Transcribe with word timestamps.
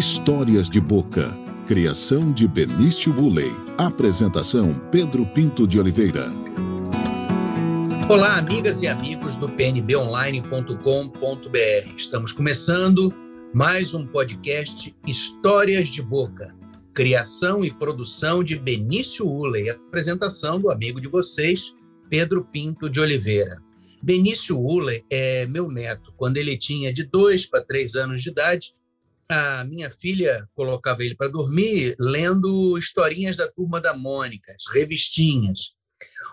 Histórias 0.00 0.70
de 0.70 0.80
Boca. 0.80 1.28
Criação 1.68 2.32
de 2.32 2.48
Benício 2.48 3.12
Bulley. 3.12 3.52
Apresentação 3.76 4.72
Pedro 4.90 5.26
Pinto 5.26 5.66
de 5.66 5.78
Oliveira. 5.78 6.26
Olá, 8.08 8.38
amigas 8.38 8.80
e 8.80 8.86
amigos 8.86 9.36
do 9.36 9.46
pnbonline.com.br. 9.46 11.94
Estamos 11.98 12.32
começando 12.32 13.12
mais 13.52 13.92
um 13.92 14.06
podcast 14.06 14.96
Histórias 15.06 15.90
de 15.90 16.00
Boca. 16.00 16.56
Criação 16.94 17.62
e 17.62 17.70
produção 17.70 18.42
de 18.42 18.58
Benício 18.58 19.28
Ulley. 19.28 19.68
Apresentação 19.68 20.58
do 20.58 20.70
amigo 20.70 20.98
de 20.98 21.08
vocês, 21.08 21.74
Pedro 22.08 22.42
Pinto 22.50 22.88
de 22.88 23.00
Oliveira. 23.00 23.58
Benício 24.02 24.58
Uller 24.58 25.04
é 25.10 25.46
meu 25.46 25.68
neto. 25.68 26.10
Quando 26.16 26.38
ele 26.38 26.56
tinha 26.56 26.90
de 26.90 27.04
dois 27.04 27.44
para 27.44 27.62
três 27.62 27.96
anos 27.96 28.22
de 28.22 28.30
idade, 28.30 28.72
a 29.32 29.64
minha 29.64 29.90
filha 29.90 30.48
colocava 30.54 31.04
ele 31.04 31.14
para 31.14 31.30
dormir 31.30 31.94
lendo 31.98 32.76
historinhas 32.76 33.36
da 33.36 33.50
turma 33.50 33.80
da 33.80 33.96
Mônica, 33.96 34.52
as 34.52 34.74
revistinhas. 34.74 35.72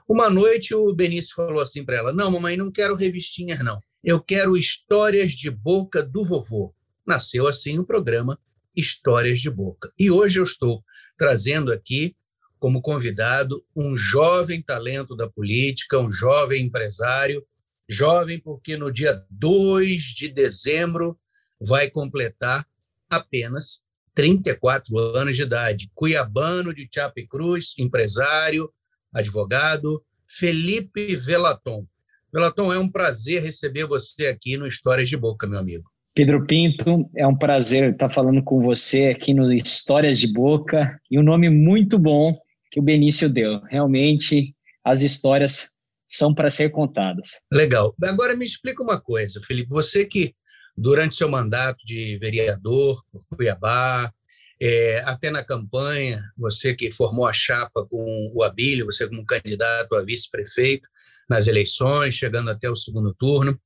Uma 0.10 0.30
noite 0.30 0.74
o 0.74 0.94
Benício 0.94 1.36
falou 1.36 1.62
assim 1.62 1.86
para 1.86 1.98
ela: 1.98 2.12
Não, 2.12 2.32
mamãe, 2.32 2.58
não 2.58 2.72
quero 2.72 2.96
revistinhas, 2.96 3.64
não. 3.64 3.80
Eu 4.04 4.20
quero 4.20 4.58
histórias 4.58 5.34
de 5.34 5.52
boca 5.52 6.02
do 6.02 6.24
vovô. 6.24 6.74
Nasceu 7.05 7.46
assim 7.46 7.78
o 7.78 7.86
programa 7.86 8.40
Histórias 8.76 9.40
de 9.40 9.50
Boca. 9.50 9.91
E 9.98 10.10
hoje 10.10 10.40
eu 10.40 10.44
estou 10.44 10.84
trazendo 11.18 11.72
aqui 11.72 12.16
como 12.58 12.82
convidado 12.82 13.64
um 13.76 13.96
jovem 13.96 14.62
talento 14.62 15.16
da 15.16 15.30
política, 15.30 16.00
um 16.00 16.12
jovem 16.12 16.66
empresário 16.66 17.46
Jovem, 17.90 18.38
porque 18.38 18.76
no 18.76 18.91
dia 18.91 19.24
2 19.30 20.02
de 20.02 20.27
dezembro 20.27 21.18
vai 21.60 21.90
completar 21.90 22.68
apenas 23.10 23.82
34 24.13 24.98
anos 24.98 25.36
de 25.36 25.44
idade. 25.44 25.91
Cuiabano 25.94 26.74
de 26.74 26.88
Chapecruz, 26.91 27.74
empresário, 27.77 28.70
advogado, 29.14 30.04
Felipe 30.27 31.16
Velaton. 31.16 31.86
Velaton, 32.34 32.74
é 32.74 32.80
um 32.80 32.90
prazer 32.90 33.41
receber 33.41 33.86
você 33.86 34.27
aqui 34.27 34.58
no 34.58 34.68
Histórias 34.68 35.08
de 35.08 35.16
Boca, 35.16 35.48
meu 35.48 35.60
amigo. 35.60 35.90
Pedro 36.14 36.46
Pinto, 36.48 37.10
é 37.16 37.27
um 37.27 37.38
prazer 37.38 37.91
estar 37.91 38.10
falando 38.10 38.44
com 38.44 38.62
você 38.62 39.10
aqui 39.10 39.34
no 39.34 39.54
Histórias 39.54 40.18
de 40.18 40.26
Boca 40.26 40.99
e 41.12 41.20
um 41.20 41.24
nome 41.24 41.48
muito 41.49 41.99
bom 41.99 42.36
que 42.71 42.80
o 42.80 42.84
Benício 42.84 43.30
deu. 43.30 43.62
Realmente, 43.70 44.55
as 44.84 45.04
histórias 45.04 45.70
são 46.08 46.34
para 46.34 46.49
ser 46.49 46.70
contadas. 46.70 47.42
Legal. 47.52 47.94
Agora 48.04 48.36
me 48.36 48.46
explica 48.46 48.82
uma 48.82 48.99
coisa, 48.99 49.42
Felipe. 49.42 49.70
Você 49.70 50.05
que, 50.05 50.34
durante 50.78 51.16
seu 51.16 51.28
mandato 51.28 51.84
de 51.86 52.18
vereador 52.20 53.04
por 53.12 53.26
Cuiabá, 53.36 54.14
é, 54.60 55.00
até 55.06 55.30
na 55.30 55.44
campanha, 55.44 56.24
você 56.38 56.74
que 56.74 56.92
formou 56.92 57.26
a 57.26 57.34
chapa 57.34 57.86
com 57.86 58.32
o 58.34 58.44
Abílio, 58.44 58.86
você 58.86 59.08
como 59.08 59.26
candidato 59.26 59.96
a 59.96 60.04
vice-prefeito 60.04 60.88
nas 61.30 61.48
eleições, 61.48 62.16
chegando 62.16 62.50
até 62.50 62.70
o 62.70 62.76
segundo 62.76 63.14
turno, 63.14 63.60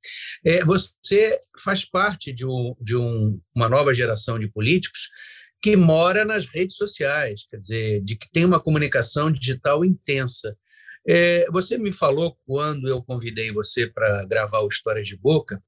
é, 0.43 0.63
você 0.65 1.37
faz 1.59 1.85
parte 1.85 2.33
de, 2.33 2.45
um, 2.45 2.75
de 2.81 2.95
um, 2.95 3.39
uma 3.55 3.69
nova 3.69 3.93
geração 3.93 4.39
de 4.39 4.47
políticos 4.47 5.09
que 5.61 5.75
mora 5.75 6.25
nas 6.25 6.47
redes 6.47 6.75
sociais, 6.75 7.45
quer 7.49 7.57
dizer, 7.57 8.01
de 8.01 8.15
que 8.15 8.29
tem 8.31 8.45
uma 8.45 8.59
comunicação 8.59 9.31
digital 9.31 9.85
intensa. 9.85 10.57
É, 11.07 11.45
você 11.51 11.77
me 11.77 11.93
falou, 11.93 12.35
quando 12.47 12.87
eu 12.87 13.01
convidei 13.03 13.51
você 13.51 13.87
para 13.87 14.25
gravar 14.25 14.61
o 14.61 14.67
Histórias 14.67 15.07
de 15.07 15.15
Boca, 15.15 15.61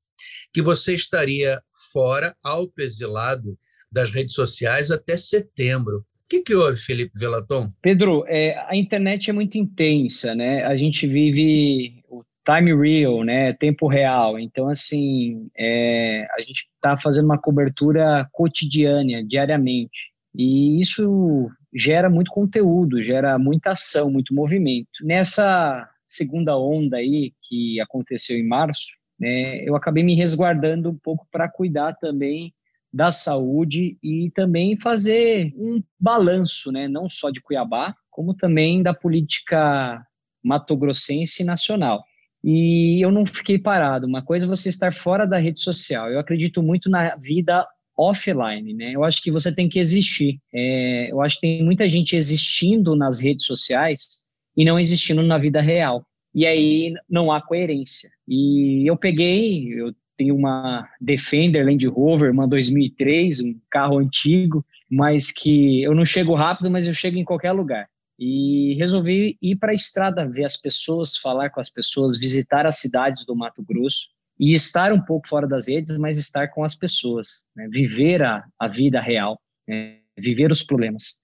que 0.54 0.62
você 0.62 0.94
estaria 0.94 1.62
fora, 1.92 2.36
autoexilado 2.44 3.58
das 3.92 4.12
redes 4.12 4.34
sociais 4.34 4.90
até 4.90 5.16
setembro. 5.16 6.00
O 6.00 6.06
que, 6.30 6.42
que 6.42 6.56
houve, 6.56 6.80
Felipe 6.80 7.18
Velaton? 7.18 7.72
Pedro, 7.82 8.26
é, 8.28 8.58
a 8.68 8.76
internet 8.76 9.30
é 9.30 9.34
muito 9.34 9.58
intensa, 9.58 10.34
né? 10.34 10.64
A 10.64 10.76
gente 10.76 11.06
vive 11.06 12.02
o 12.10 12.24
time 12.44 12.74
real, 12.76 13.24
né? 13.24 13.54
Tempo 13.54 13.88
real. 13.88 14.40
Então, 14.40 14.68
assim, 14.68 15.48
é, 15.56 16.26
a 16.36 16.42
gente 16.42 16.66
está 16.76 16.98
fazendo 16.98 17.26
uma 17.26 17.38
cobertura 17.38 18.28
cotidiana, 18.32 19.24
diariamente. 19.24 20.12
E 20.36 20.82
isso 20.82 21.50
gera 21.74 22.10
muito 22.10 22.32
conteúdo, 22.32 23.02
gera 23.02 23.38
muita 23.38 23.72
ação, 23.72 24.10
muito 24.10 24.34
movimento. 24.34 24.90
Nessa 25.04 25.88
segunda 26.06 26.58
onda 26.58 26.98
aí 26.98 27.34
que 27.44 27.80
aconteceu 27.80 28.38
em 28.38 28.48
março, 28.48 28.88
né, 29.20 29.64
eu 29.68 29.76
acabei 29.76 30.04
me 30.04 30.16
resguardando 30.16 30.90
um 30.90 30.98
pouco 30.98 31.28
para 31.32 31.50
cuidar 31.50 31.94
também 31.94 32.54
da 32.92 33.12
saúde 33.12 33.98
e 34.04 34.32
também 34.36 34.78
fazer 34.80 35.52
um 35.58 35.82
balanço, 36.00 36.72
né, 36.72 36.88
não 36.88 37.10
só 37.10 37.30
de 37.30 37.42
Cuiabá, 37.42 37.96
como 38.12 38.36
também 38.36 38.84
da 38.84 38.94
política 38.94 40.06
matogrossense 40.44 41.44
nacional. 41.44 42.04
E 42.44 43.04
eu 43.04 43.12
não 43.12 43.26
fiquei 43.26 43.58
parado. 43.58 44.06
Uma 44.06 44.22
coisa 44.22 44.46
é 44.46 44.50
você 44.50 44.70
estar 44.70 44.94
fora 44.94 45.26
da 45.26 45.38
rede 45.38 45.62
social. 45.62 46.12
Eu 46.12 46.20
acredito 46.20 46.62
muito 46.62 46.90
na 46.90 47.16
vida 47.16 47.66
offline, 47.98 48.74
né? 48.74 48.92
Eu 48.92 49.04
acho 49.04 49.22
que 49.22 49.32
você 49.32 49.54
tem 49.54 49.70
que 49.70 49.80
existir. 49.80 50.40
É, 50.54 51.12
eu 51.12 51.22
acho 51.22 51.36
que 51.36 51.48
tem 51.48 51.64
muita 51.64 51.88
gente 51.88 52.16
existindo 52.16 52.96
nas 52.96 53.20
redes 53.20 53.46
sociais 53.46 54.24
e 54.58 54.66
não 54.66 54.80
existindo 54.80 55.24
na 55.24 55.38
vida 55.38 55.62
real. 55.62 56.06
E 56.36 56.46
aí 56.46 56.94
não 57.10 57.32
há 57.32 57.42
coerência. 57.42 58.10
E 58.28 58.90
eu 58.90 58.98
peguei, 58.98 59.74
eu 59.74 59.94
tenho 60.16 60.36
uma 60.36 60.88
Defender 61.00 61.66
Land 61.66 61.86
Rover, 61.88 62.32
uma 62.32 62.48
2003, 62.48 63.42
um 63.42 63.60
carro 63.70 63.98
antigo, 63.98 64.66
mas 64.90 65.32
que 65.32 65.82
eu 65.84 65.94
não 65.94 66.06
chego 66.06 66.36
rápido, 66.36 66.70
mas 66.70 66.88
eu 66.88 66.94
chego 66.94 67.18
em 67.18 67.26
qualquer 67.26 67.52
lugar. 67.52 67.88
E 68.18 68.76
resolvi 68.78 69.38
ir 69.42 69.56
para 69.56 69.72
a 69.72 69.76
estrada, 69.76 70.28
ver 70.28 70.46
as 70.46 70.56
pessoas, 70.56 71.18
falar 71.18 71.50
com 71.50 71.60
as 71.60 71.70
pessoas, 71.70 72.18
visitar 72.18 72.66
as 72.66 72.80
cidades 72.80 73.26
do 73.26 73.36
Mato 73.36 73.64
Grosso 73.64 74.08
e 74.40 74.52
estar 74.52 74.94
um 74.94 75.02
pouco 75.02 75.28
fora 75.28 75.48
das 75.48 75.68
redes, 75.68 75.98
mas 75.98 76.18
estar 76.18 76.50
com 76.50 76.64
as 76.64 76.76
pessoas, 76.76 77.44
né? 77.56 77.68
viver 77.72 78.22
a, 78.22 78.44
a 78.60 78.68
vida 78.68 79.02
real, 79.02 79.40
né? 79.68 79.98
viver 80.18 80.52
os 80.52 80.64
problemas. 80.64 81.16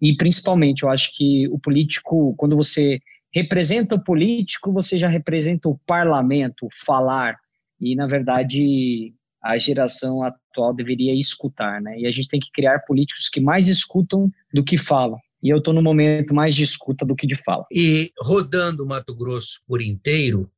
E 0.00 0.14
principalmente, 0.16 0.82
eu 0.82 0.90
acho 0.90 1.10
que 1.16 1.48
o 1.48 1.58
político, 1.58 2.34
quando 2.36 2.56
você 2.56 3.00
representa 3.36 3.94
o 3.94 4.02
político, 4.02 4.72
você 4.72 4.98
já 4.98 5.08
representa 5.08 5.68
o 5.68 5.78
parlamento, 5.86 6.64
o 6.64 6.70
falar, 6.72 7.36
e 7.78 7.94
na 7.94 8.06
verdade 8.06 9.12
a 9.42 9.58
geração 9.58 10.22
atual 10.22 10.74
deveria 10.74 11.14
escutar, 11.14 11.82
né? 11.82 11.98
E 11.98 12.06
a 12.06 12.10
gente 12.10 12.30
tem 12.30 12.40
que 12.40 12.50
criar 12.50 12.78
políticos 12.80 13.28
que 13.28 13.38
mais 13.38 13.68
escutam 13.68 14.30
do 14.54 14.64
que 14.64 14.78
falam. 14.78 15.18
E 15.42 15.50
eu 15.50 15.58
estou 15.58 15.74
no 15.74 15.82
momento 15.82 16.34
mais 16.34 16.54
de 16.54 16.62
escuta 16.62 17.04
do 17.04 17.14
que 17.14 17.26
de 17.26 17.36
fala. 17.36 17.66
E 17.70 18.10
rodando 18.18 18.82
o 18.82 18.86
Mato 18.86 19.14
Grosso 19.14 19.60
por 19.68 19.82
inteiro, 19.82 20.50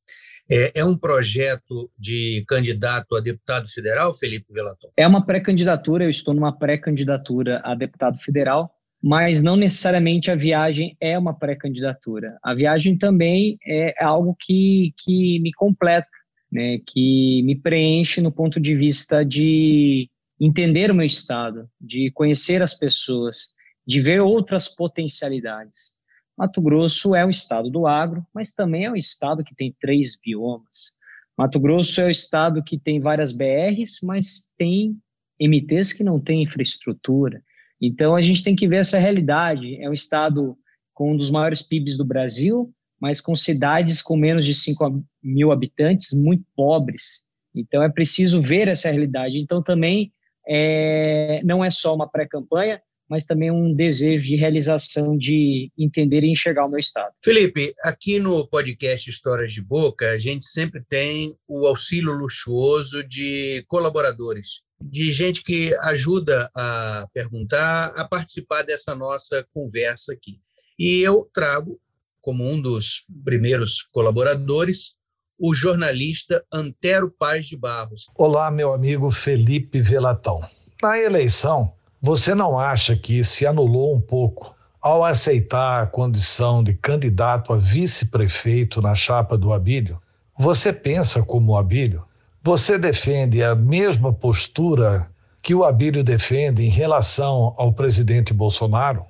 é, 0.49 0.81
é, 0.81 0.85
um 0.85 0.97
projeto 0.97 1.91
de 1.99 2.45
candidato 2.47 3.17
a 3.17 3.21
deputado 3.21 3.69
federal, 3.69 4.15
Felipe 4.15 4.53
Velaton? 4.53 4.89
É 4.97 5.07
uma 5.07 5.27
pré-candidatura, 5.27 6.05
eu 6.05 6.11
estou 6.11 6.33
numa 6.33 6.57
pré-candidatura 6.57 7.61
a 7.65 7.75
deputado 7.75 8.19
federal, 8.21 8.71
mas 9.03 9.43
não 9.43 9.57
necessariamente 9.57 10.31
a 10.31 10.35
viagem 10.35 10.97
é 11.01 11.19
uma 11.19 11.33
pré-candidatura. 11.33 12.37
A 12.43 12.55
viagem 12.55 12.97
também 12.99 13.59
é 13.65 13.95
algo 14.03 14.37
que, 14.39 14.93
que 14.99 15.39
me 15.41 15.53
completa, 15.53 16.09
né, 16.51 16.79
que 16.87 17.43
me 17.45 17.55
preenche 17.55 18.21
no 18.21 18.33
ponto 18.33 18.59
de 18.59 18.75
vista 18.75 19.25
de 19.25 20.11
entender 20.41 20.91
o 20.91 20.95
meu 20.95 21.07
estado, 21.07 21.69
de 21.81 22.11
conhecer 22.13 22.63
as 22.63 22.75
pessoas, 22.75 23.49
de 23.87 24.01
ver 24.01 24.21
outras 24.21 24.69
potencialidades. 24.69 25.97
Mato 26.37 26.61
Grosso 26.61 27.15
é 27.15 27.25
o 27.25 27.31
estado 27.31 27.69
do 27.71 27.87
agro, 27.87 28.25
mas 28.33 28.53
também 28.53 28.85
é 28.85 28.91
um 28.91 28.97
estado 28.97 29.43
que 29.43 29.55
tem 29.55 29.75
três 29.81 30.17
biomas. 30.17 30.97
Mato 31.37 31.59
Grosso 31.59 32.01
é 32.01 32.07
o 32.07 32.11
estado 32.11 32.63
que 32.63 32.79
tem 32.79 33.01
várias 33.01 33.33
BRs, 33.33 34.01
mas 34.03 34.53
tem 34.57 34.97
MTs 35.41 35.93
que 35.93 36.05
não 36.05 36.21
têm 36.21 36.43
infraestrutura. 36.43 37.43
Então 37.81 38.17
a 38.17 38.23
gente 38.23 38.43
tem 38.43 38.57
que 38.57 38.69
ver 38.69 38.79
essa 38.79 38.99
realidade. 38.99 39.81
É 39.83 39.89
um 39.89 39.93
estado 39.93 40.57
com 40.95 41.13
um 41.13 41.17
dos 41.17 41.31
maiores 41.31 41.63
PIBs 41.63 41.97
do 41.97 42.05
Brasil, 42.05 42.73
mas 43.01 43.21
com 43.21 43.37
cidades 43.37 44.03
com 44.03 44.17
menos 44.17 44.45
de 44.45 44.55
5 44.55 45.05
mil 45.23 45.53
habitantes, 45.53 46.13
muito 46.13 46.45
pobres. 46.57 47.25
Então 47.55 47.83
é 47.83 47.89
preciso 47.89 48.41
ver 48.41 48.69
essa 48.69 48.91
realidade. 48.91 49.39
Então 49.39 49.63
também 49.63 50.13
é, 50.47 51.41
não 51.45 51.65
é 51.65 51.71
só 51.71 51.95
uma 51.95 52.09
pré-campanha, 52.09 52.81
mas 53.09 53.25
também 53.25 53.51
um 53.51 53.73
desejo 53.73 54.27
de 54.27 54.37
realização 54.37 55.17
de 55.17 55.71
entender 55.79 56.23
e 56.23 56.31
enxergar 56.31 56.67
o 56.67 56.69
meu 56.69 56.79
estado. 56.79 57.13
Felipe, 57.25 57.73
aqui 57.83 58.19
no 58.21 58.47
podcast 58.47 59.09
Histórias 59.09 59.53
de 59.53 59.63
Boca, 59.63 60.11
a 60.11 60.19
gente 60.19 60.45
sempre 60.47 60.83
tem 60.85 61.35
o 61.47 61.67
auxílio 61.67 62.13
luxuoso 62.13 63.03
de 63.03 63.65
colaboradores, 63.67 64.63
de 64.81 65.13
gente 65.13 65.43
que 65.43 65.75
ajuda 65.83 66.49
a 66.55 67.07
perguntar, 67.13 67.93
a 67.97 68.05
participar 68.05 68.63
dessa 68.63 68.95
nossa 68.95 69.45
conversa 69.53 70.13
aqui. 70.13 70.41
E 70.79 71.01
eu 71.01 71.29
trago, 71.35 71.79
como 72.21 72.45
um 72.45 72.61
dos 72.61 73.05
primeiros 73.25 73.83
colaboradores, 73.83 74.95
o 75.39 75.55
jornalista 75.55 76.45
Antero 76.53 77.11
Paz 77.11 77.47
de 77.47 77.57
Barros. 77.57 78.07
Olá, 78.15 78.51
meu 78.51 78.73
amigo 78.73 79.11
Felipe 79.11 79.81
Velatão. 79.81 80.41
Na 80.83 80.99
eleição, 80.99 81.73
você 82.01 82.35
não 82.35 82.59
acha 82.59 82.97
que 82.97 83.25
se 83.25 83.47
anulou 83.47 83.95
um 83.95 84.01
pouco 84.01 84.55
ao 84.81 85.05
aceitar 85.05 85.83
a 85.83 85.87
condição 85.87 86.63
de 86.63 86.75
candidato 86.75 87.53
a 87.53 87.59
vice-prefeito 87.59 88.81
na 88.81 88.95
chapa 88.95 89.37
do 89.37 89.53
Abílio? 89.53 90.01
Você 90.39 90.73
pensa 90.73 91.23
como 91.23 91.53
o 91.53 91.57
Abílio? 91.57 92.08
Você 92.43 92.79
defende 92.79 93.43
a 93.43 93.55
mesma 93.55 94.13
postura 94.13 95.11
que 95.43 95.55
o 95.55 95.65
Abílio 95.65 96.05
defende 96.05 96.65
em 96.65 96.71
relação 96.71 97.55
ao 97.57 97.73
presidente 97.73 98.33
Bolsonaro? 98.33 99.05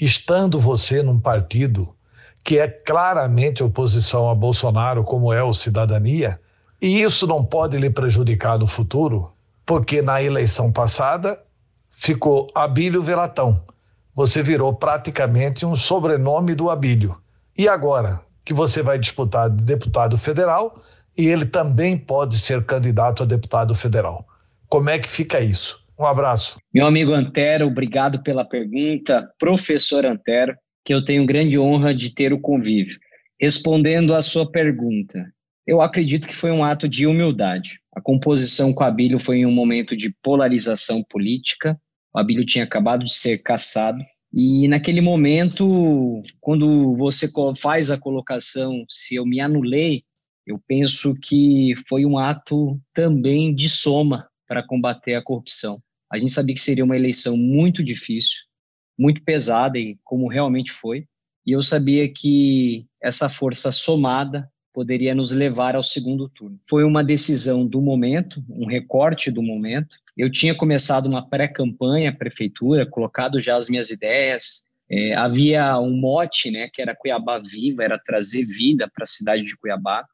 Estando 0.00 0.60
você 0.60 1.02
num 1.02 1.18
partido 1.18 1.94
que 2.44 2.58
é 2.58 2.66
claramente 2.66 3.62
oposição 3.62 4.28
a 4.28 4.34
Bolsonaro, 4.34 5.04
como 5.04 5.32
é 5.32 5.42
o 5.42 5.54
Cidadania, 5.54 6.40
e 6.80 7.00
isso 7.02 7.24
não 7.24 7.44
pode 7.44 7.78
lhe 7.78 7.88
prejudicar 7.88 8.58
no 8.58 8.66
futuro, 8.66 9.30
porque 9.64 10.02
na 10.02 10.20
eleição 10.20 10.72
passada 10.72 11.38
ficou 11.90 12.50
Abílio 12.52 13.00
Velatão. 13.00 13.62
Você 14.12 14.42
virou 14.42 14.74
praticamente 14.74 15.64
um 15.64 15.76
sobrenome 15.76 16.54
do 16.56 16.68
Abílio. 16.68 17.16
E 17.56 17.68
agora 17.68 18.20
que 18.44 18.52
você 18.52 18.82
vai 18.82 18.98
disputar 18.98 19.48
de 19.48 19.62
deputado 19.62 20.18
federal 20.18 20.74
e 21.16 21.26
ele 21.26 21.44
também 21.44 21.96
pode 21.96 22.38
ser 22.38 22.64
candidato 22.64 23.22
a 23.22 23.26
deputado 23.26 23.74
federal. 23.74 24.26
Como 24.68 24.88
é 24.88 24.98
que 24.98 25.08
fica 25.08 25.40
isso? 25.40 25.80
Um 25.98 26.06
abraço. 26.06 26.58
Meu 26.72 26.86
amigo 26.86 27.12
Antero, 27.12 27.66
obrigado 27.66 28.22
pela 28.22 28.44
pergunta. 28.44 29.28
Professor 29.38 30.06
Antero, 30.06 30.56
que 30.84 30.92
eu 30.92 31.04
tenho 31.04 31.26
grande 31.26 31.58
honra 31.58 31.94
de 31.94 32.10
ter 32.10 32.32
o 32.32 32.40
convívio. 32.40 32.98
Respondendo 33.40 34.14
à 34.14 34.22
sua 34.22 34.50
pergunta, 34.50 35.24
eu 35.66 35.80
acredito 35.80 36.26
que 36.26 36.34
foi 36.34 36.50
um 36.50 36.64
ato 36.64 36.88
de 36.88 37.06
humildade. 37.06 37.78
A 37.94 38.00
composição 38.00 38.72
com 38.72 38.82
Abílio 38.82 39.18
foi 39.18 39.38
em 39.38 39.46
um 39.46 39.52
momento 39.52 39.96
de 39.96 40.14
polarização 40.22 41.04
política, 41.08 41.78
o 42.14 42.18
Abílio 42.18 42.44
tinha 42.44 42.64
acabado 42.64 43.04
de 43.04 43.12
ser 43.12 43.38
caçado. 43.38 44.02
E 44.32 44.66
naquele 44.68 45.00
momento, 45.00 46.22
quando 46.40 46.96
você 46.96 47.28
faz 47.56 47.90
a 47.90 47.98
colocação, 47.98 48.84
se 48.88 49.14
eu 49.14 49.26
me 49.26 49.40
anulei, 49.40 50.04
eu 50.46 50.60
penso 50.66 51.14
que 51.20 51.74
foi 51.88 52.04
um 52.04 52.18
ato 52.18 52.80
também 52.92 53.54
de 53.54 53.68
soma 53.68 54.28
para 54.46 54.66
combater 54.66 55.14
a 55.14 55.22
corrupção. 55.22 55.78
A 56.10 56.18
gente 56.18 56.32
sabia 56.32 56.54
que 56.54 56.60
seria 56.60 56.84
uma 56.84 56.96
eleição 56.96 57.36
muito 57.36 57.82
difícil, 57.82 58.38
muito 58.98 59.22
pesada, 59.22 59.78
e 59.78 59.98
como 60.04 60.28
realmente 60.28 60.70
foi. 60.70 61.06
E 61.46 61.52
eu 61.52 61.62
sabia 61.62 62.12
que 62.12 62.86
essa 63.00 63.28
força 63.28 63.72
somada 63.72 64.48
poderia 64.72 65.14
nos 65.14 65.32
levar 65.32 65.76
ao 65.76 65.82
segundo 65.82 66.28
turno. 66.28 66.58
Foi 66.68 66.84
uma 66.84 67.04
decisão 67.04 67.66
do 67.66 67.80
momento, 67.80 68.42
um 68.48 68.66
recorte 68.66 69.30
do 69.30 69.42
momento. 69.42 69.96
Eu 70.16 70.30
tinha 70.30 70.54
começado 70.54 71.06
uma 71.06 71.28
pré-campanha 71.28 72.10
à 72.10 72.14
prefeitura, 72.14 72.86
colocado 72.86 73.40
já 73.40 73.56
as 73.56 73.68
minhas 73.68 73.90
ideias. 73.90 74.66
É, 74.90 75.14
havia 75.14 75.78
um 75.78 75.96
mote, 75.96 76.50
né, 76.50 76.68
que 76.72 76.82
era 76.82 76.96
Cuiabá 76.96 77.38
Viva, 77.38 77.84
era 77.84 77.98
trazer 77.98 78.44
vida 78.44 78.90
para 78.92 79.04
a 79.04 79.06
cidade 79.06 79.42
de 79.44 79.56
Cuiabá. 79.56 80.04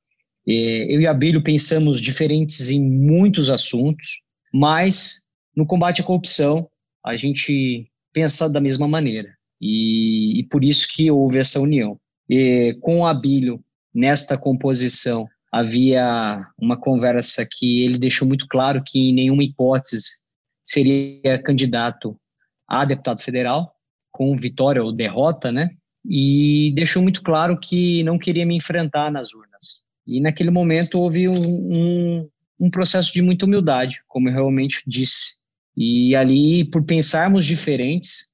É, 0.49 0.95
eu 0.95 1.01
e 1.01 1.07
a 1.07 1.13
Bílio 1.13 1.43
pensamos 1.43 2.01
diferentes 2.01 2.71
em 2.71 2.81
muitos 2.81 3.51
assuntos, 3.51 4.23
mas 4.53 5.21
no 5.55 5.67
combate 5.67 6.01
à 6.01 6.05
corrupção 6.05 6.69
a 7.05 7.17
gente 7.17 7.91
pensa 8.15 8.49
da 8.49 8.61
mesma 8.61 8.89
maneira. 8.89 9.29
E, 9.61 10.41
e 10.41 10.45
por 10.45 10.65
isso 10.65 10.87
que 10.89 11.11
houve 11.11 11.39
essa 11.39 11.61
união. 11.61 12.01
E, 12.29 12.77
com 12.81 13.01
o 13.01 13.07
Abílio, 13.07 13.63
nesta 13.95 14.39
composição 14.39 15.27
havia 15.53 16.47
uma 16.59 16.77
conversa 16.77 17.47
que 17.51 17.83
ele 17.85 17.99
deixou 17.99 18.27
muito 18.27 18.47
claro 18.49 18.83
que 18.87 18.99
em 18.99 19.15
nenhuma 19.15 19.43
hipótese 19.43 20.21
seria 20.65 21.43
candidato 21.43 22.19
a 22.67 22.85
deputado 22.85 23.21
federal, 23.23 23.75
com 24.13 24.37
vitória 24.37 24.83
ou 24.83 24.93
derrota, 24.93 25.51
né? 25.51 25.71
E 26.05 26.73
deixou 26.75 27.03
muito 27.03 27.23
claro 27.23 27.59
que 27.59 28.03
não 28.03 28.19
queria 28.19 28.45
me 28.45 28.57
enfrentar 28.57 29.11
nas 29.11 29.33
urnas. 29.33 29.88
E 30.09 30.21
naquele 30.21 30.51
momento 30.51 30.99
houve 30.99 31.29
um, 31.29 31.35
um, 31.35 32.29
um 32.59 32.71
processo 32.71 33.13
de 33.13 33.21
muita 33.21 33.45
humildade, 33.45 34.01
como 34.09 34.31
eu 34.31 34.33
realmente 34.33 34.83
disse. 34.87 35.35
E 35.77 36.17
ali, 36.17 36.65
por 36.65 36.83
pensarmos 36.83 37.45
diferentes, 37.45 38.25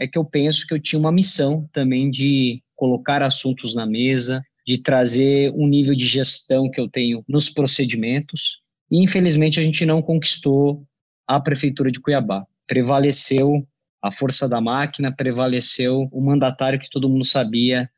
é 0.00 0.08
que 0.08 0.18
eu 0.18 0.24
penso 0.24 0.66
que 0.66 0.72
eu 0.72 0.80
tinha 0.80 0.98
uma 0.98 1.12
missão 1.12 1.68
também 1.70 2.10
de 2.10 2.62
colocar 2.74 3.22
assuntos 3.22 3.74
na 3.74 3.84
mesa, 3.84 4.42
de 4.66 4.78
trazer 4.78 5.52
um 5.52 5.68
nível 5.68 5.94
de 5.94 6.06
gestão 6.06 6.70
que 6.70 6.80
eu 6.80 6.88
tenho 6.88 7.22
nos 7.28 7.50
procedimentos. 7.50 8.60
E, 8.90 9.02
infelizmente, 9.02 9.60
a 9.60 9.62
gente 9.62 9.84
não 9.84 10.00
conquistou 10.00 10.82
a 11.26 11.38
Prefeitura 11.38 11.90
de 11.90 12.00
Cuiabá. 12.00 12.46
Prevaleceu 12.66 13.68
a 14.00 14.10
força 14.10 14.48
da 14.48 14.62
máquina, 14.62 15.14
prevaleceu 15.14 16.08
o 16.10 16.22
mandatário 16.22 16.78
que 16.78 16.88
todo 16.88 17.08
mundo 17.08 17.24
sabia, 17.26 17.90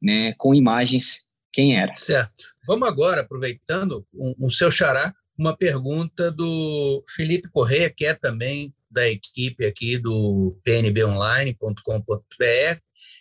né, 0.00 0.34
com 0.34 0.54
imagens, 0.54 1.25
quem 1.56 1.74
era. 1.74 1.94
Certo. 1.94 2.54
Vamos 2.66 2.86
agora, 2.86 3.22
aproveitando 3.22 4.06
um, 4.12 4.34
um 4.40 4.50
seu 4.50 4.70
xará, 4.70 5.14
uma 5.38 5.56
pergunta 5.56 6.30
do 6.30 7.02
Felipe 7.08 7.48
Correia, 7.48 7.88
que 7.88 8.04
é 8.04 8.12
também 8.12 8.74
da 8.90 9.08
equipe 9.08 9.64
aqui 9.64 9.96
do 9.96 10.58
pnbonline.com.br 10.62 12.80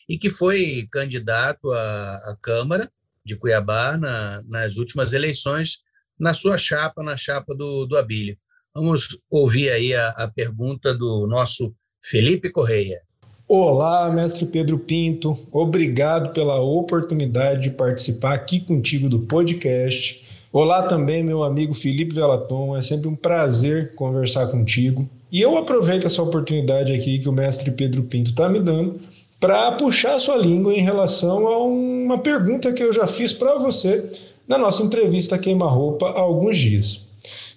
e 0.10 0.18
que 0.18 0.30
foi 0.30 0.86
candidato 0.92 1.72
à, 1.72 2.32
à 2.32 2.38
Câmara 2.42 2.92
de 3.24 3.38
Cuiabá 3.38 3.98
na, 3.98 4.44
nas 4.44 4.76
últimas 4.76 5.14
eleições, 5.14 5.78
na 6.20 6.34
sua 6.34 6.58
chapa, 6.58 7.02
na 7.02 7.16
chapa 7.16 7.56
do, 7.56 7.86
do 7.86 7.98
Abílio. 7.98 8.38
Vamos 8.74 9.18
ouvir 9.30 9.72
aí 9.72 9.96
a, 9.96 10.10
a 10.10 10.28
pergunta 10.28 10.94
do 10.94 11.26
nosso 11.26 11.74
Felipe 12.04 12.52
Correia. 12.52 13.02
Olá, 13.48 14.10
mestre 14.10 14.44
Pedro 14.44 14.80
Pinto. 14.80 15.38
Obrigado 15.52 16.34
pela 16.34 16.60
oportunidade 16.60 17.62
de 17.62 17.70
participar 17.70 18.34
aqui 18.34 18.60
contigo 18.60 19.08
do 19.08 19.20
podcast. 19.20 20.26
Olá 20.52 20.82
também, 20.82 21.22
meu 21.22 21.44
amigo 21.44 21.72
Felipe 21.72 22.16
Velaton. 22.16 22.76
É 22.76 22.82
sempre 22.82 23.08
um 23.08 23.16
prazer 23.16 23.94
conversar 23.94 24.48
contigo. 24.48 25.08
E 25.32 25.42
eu 25.42 25.60
aproveito 25.60 26.06
essa 26.06 26.24
oportunidade 26.24 26.92
aqui 26.92 27.20
que 27.20 27.30
o 27.30 27.32
mestre 27.32 27.70
Pedro 27.70 28.02
Pinto 28.02 28.32
está 28.32 28.50
me 28.50 28.60
dando 28.60 29.00
para 29.40 29.74
puxar 29.74 30.18
sua 30.18 30.38
língua 30.38 30.74
em 30.74 30.82
relação 30.82 31.46
a 31.46 31.64
uma 31.64 32.18
pergunta 32.18 32.74
que 32.74 32.82
eu 32.82 32.92
já 32.92 33.06
fiz 33.06 33.32
para 33.32 33.60
você 33.60 34.10
na 34.48 34.58
nossa 34.58 34.82
entrevista 34.82 35.38
Queima-Roupa 35.38 36.08
há 36.08 36.20
alguns 36.20 36.58
dias. 36.58 37.10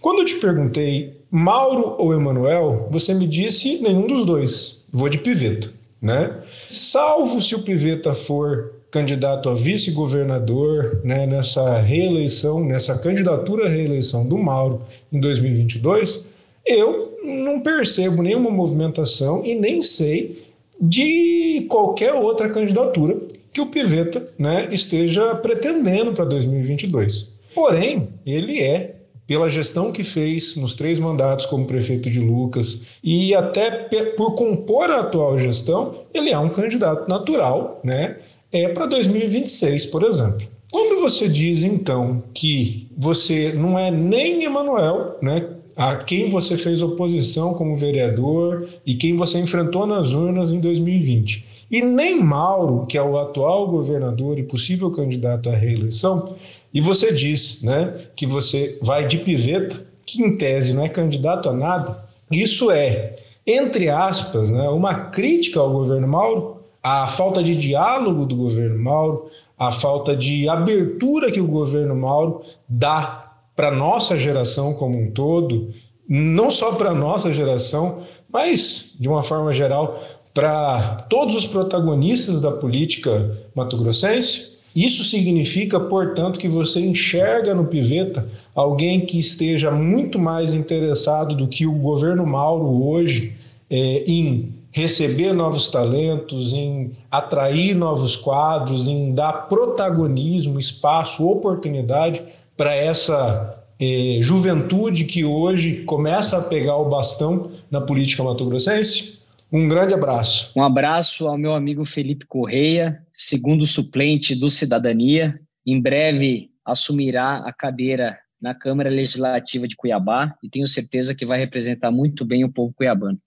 Quando 0.03 0.19
eu 0.19 0.27
te 0.27 0.35
perguntei 0.35 1.19
Mauro 1.31 1.97
ou 1.97 2.13
Emanuel, 2.13 2.89
você 2.91 3.15
me 3.15 3.27
disse 3.27 3.79
nenhum 3.81 4.07
dos 4.07 4.27
dois. 4.27 4.85
Vou 4.91 5.09
de 5.09 5.19
Piveta, 5.19 5.71
né? 6.01 6.35
Salvo 6.71 7.41
se 7.41 7.55
o 7.55 7.63
Piveta 7.63 8.15
for 8.15 8.73
candidato 8.91 9.51
a 9.51 9.55
vice-governador 9.55 11.01
né, 11.05 11.27
nessa 11.27 11.79
reeleição, 11.81 12.61
nessa 12.65 12.97
candidatura 12.99 13.67
à 13.67 13.69
reeleição 13.69 14.27
do 14.27 14.39
Mauro 14.39 14.83
em 15.13 15.21
2022, 15.21 16.25
eu 16.65 17.19
não 17.23 17.61
percebo 17.61 18.23
nenhuma 18.23 18.51
movimentação 18.51 19.45
e 19.45 19.55
nem 19.55 19.83
sei 19.83 20.43
de 20.81 21.67
qualquer 21.69 22.15
outra 22.15 22.49
candidatura 22.49 23.17
que 23.53 23.61
o 23.61 23.67
Piveta 23.67 24.29
né, 24.39 24.69
esteja 24.71 25.35
pretendendo 25.35 26.13
para 26.13 26.25
2022. 26.25 27.33
Porém, 27.55 28.09
ele 28.25 28.63
é, 28.63 28.95
pela 29.29 29.49
gestão 29.51 29.93
que 29.93 30.03
fez 30.03 30.57
nos 30.57 30.75
três 30.75 30.99
mandatos 30.99 31.45
como 31.45 31.67
prefeito 31.67 32.09
de 32.11 32.19
Lucas 32.19 32.85
e 33.05 33.35
até 33.35 33.71
por 34.17 34.35
compor 34.35 34.91
a 34.91 35.01
atual 35.01 35.39
gestão, 35.39 35.95
ele 36.15 36.31
é 36.31 36.39
um 36.39 36.49
candidato 36.49 37.07
natural 37.11 37.79
né, 37.85 38.17
é, 38.51 38.69
para 38.69 38.87
2026, 38.87 39.85
por 39.87 40.03
exemplo. 40.03 40.49
Quando 40.73 41.01
você 41.01 41.29
diz, 41.29 41.63
então, 41.63 42.25
que 42.33 42.89
você 42.97 43.53
não 43.53 43.79
é 43.79 43.91
nem 43.91 44.45
Emanuel, 44.45 45.19
né, 45.21 45.47
a 45.77 45.97
quem 45.97 46.31
você 46.31 46.57
fez 46.57 46.81
oposição 46.81 47.53
como 47.53 47.77
vereador 47.77 48.67
e 48.85 48.95
quem 48.95 49.15
você 49.15 49.39
enfrentou 49.39 49.87
nas 49.87 50.15
urnas 50.15 50.53
em 50.53 50.59
2020. 50.59 51.45
E 51.71 51.83
nem 51.83 52.19
Mauro, 52.19 52.87
que 52.87 52.97
é 52.97 53.03
o 53.03 53.19
atual 53.19 53.69
governador 53.69 54.39
e 54.39 54.43
possível 54.43 54.91
candidato 54.91 55.51
à 55.51 55.55
reeleição, 55.55 56.35
e 56.73 56.81
você 56.81 57.13
diz 57.13 57.63
né, 57.63 57.95
que 58.15 58.27
você 58.27 58.79
vai 58.83 59.07
de 59.07 59.19
piveta, 59.19 59.87
que 60.05 60.23
em 60.23 60.37
tese 60.37 60.73
não 60.73 60.85
é 60.85 60.89
candidato 60.89 61.49
a 61.49 61.53
nada, 61.53 62.03
isso 62.31 62.71
é, 62.71 63.15
entre 63.47 63.89
aspas, 63.89 64.51
né, 64.51 64.69
uma 64.69 64.95
crítica 65.07 65.61
ao 65.61 65.73
governo 65.73 66.07
Mauro, 66.09 66.59
a 66.83 67.07
falta 67.09 67.43
de 67.43 67.57
diálogo 67.57 68.27
do 68.27 68.37
governo 68.37 68.79
Mauro, 68.79 69.31
a 69.59 69.73
falta 69.73 70.15
de 70.15 70.49
abertura 70.49 71.31
que 71.31 71.41
o 71.41 71.47
governo 71.47 71.97
Mauro 71.97 72.43
dá 72.69 73.33
para 73.57 73.73
nossa 73.73 74.17
geração 74.17 74.73
como 74.73 74.97
um 74.97 75.11
todo, 75.11 75.73
não 76.09 76.51
só 76.51 76.73
para 76.73 76.95
nossa 76.95 77.35
geração, 77.35 78.05
mas 78.33 78.95
de 78.99 79.09
uma 79.09 79.23
forma 79.23 79.53
geral 79.53 80.01
para 80.33 81.07
todos 81.11 81.35
os 81.35 81.47
protagonistas 81.47 82.41
da 82.41 82.53
política 82.53 83.37
mato-grossense. 83.55 84.58
Isso 84.75 85.05
significa, 85.05 85.81
portanto, 85.81 86.39
que 86.39 86.49
você 86.49 86.81
enxerga 86.81 87.55
no 87.55 87.67
Piveta 87.67 88.29
alguém 88.55 89.01
que 89.01 89.19
esteja 89.19 89.71
muito 89.71 90.19
mais 90.19 90.55
interessado 90.55 91.35
do 91.35 91.49
que 91.49 91.67
o 91.67 91.73
governo 91.73 92.27
Mauro 92.27 92.87
hoje 92.87 93.35
é, 93.71 94.05
em 94.07 94.55
receber 94.71 95.33
novos 95.33 95.69
talentos, 95.69 96.53
em 96.53 96.93
atrair 97.11 97.75
novos 97.75 98.17
quadros, 98.17 98.87
em 98.87 99.13
dar 99.13 99.49
protagonismo, 99.49 100.59
espaço, 100.59 101.27
oportunidade 101.27 102.23
para 102.57 102.75
essa 102.75 103.59
é, 103.81 104.19
juventude 104.21 105.05
que 105.05 105.25
hoje 105.25 105.85
começa 105.85 106.39
a 106.39 106.43
pegar 106.43 106.77
o 106.77 106.89
bastão 106.89 107.51
na 107.71 107.81
política 107.81 108.23
mato-grossense? 108.23 109.18
Um 109.51 109.67
grande 109.67 109.95
abraço. 109.95 110.53
Um 110.59 110.63
abraço 110.63 111.27
ao 111.27 111.39
meu 111.39 111.55
amigo 111.55 111.87
Felipe 111.87 112.27
Correia, 112.27 113.03
segundo 113.11 113.67
suplente 113.67 114.35
do 114.35 114.51
Cidadania. 114.51 115.41
Em 115.67 115.81
breve 115.81 116.51
assumirá 116.63 117.39
a 117.39 117.53
cadeira 117.53 118.19
na 118.41 118.55
Câmara 118.55 118.91
Legislativa 118.91 119.67
de 119.67 119.75
Cuiabá 119.75 120.37
e 120.43 120.51
tenho 120.51 120.69
certeza 120.69 121.15
que 121.15 121.25
vai 121.25 121.39
representar 121.39 121.91
muito 121.91 122.27
bem 122.27 122.45
o 122.45 122.53
povo 122.53 122.75
cuiabano. 122.75 123.19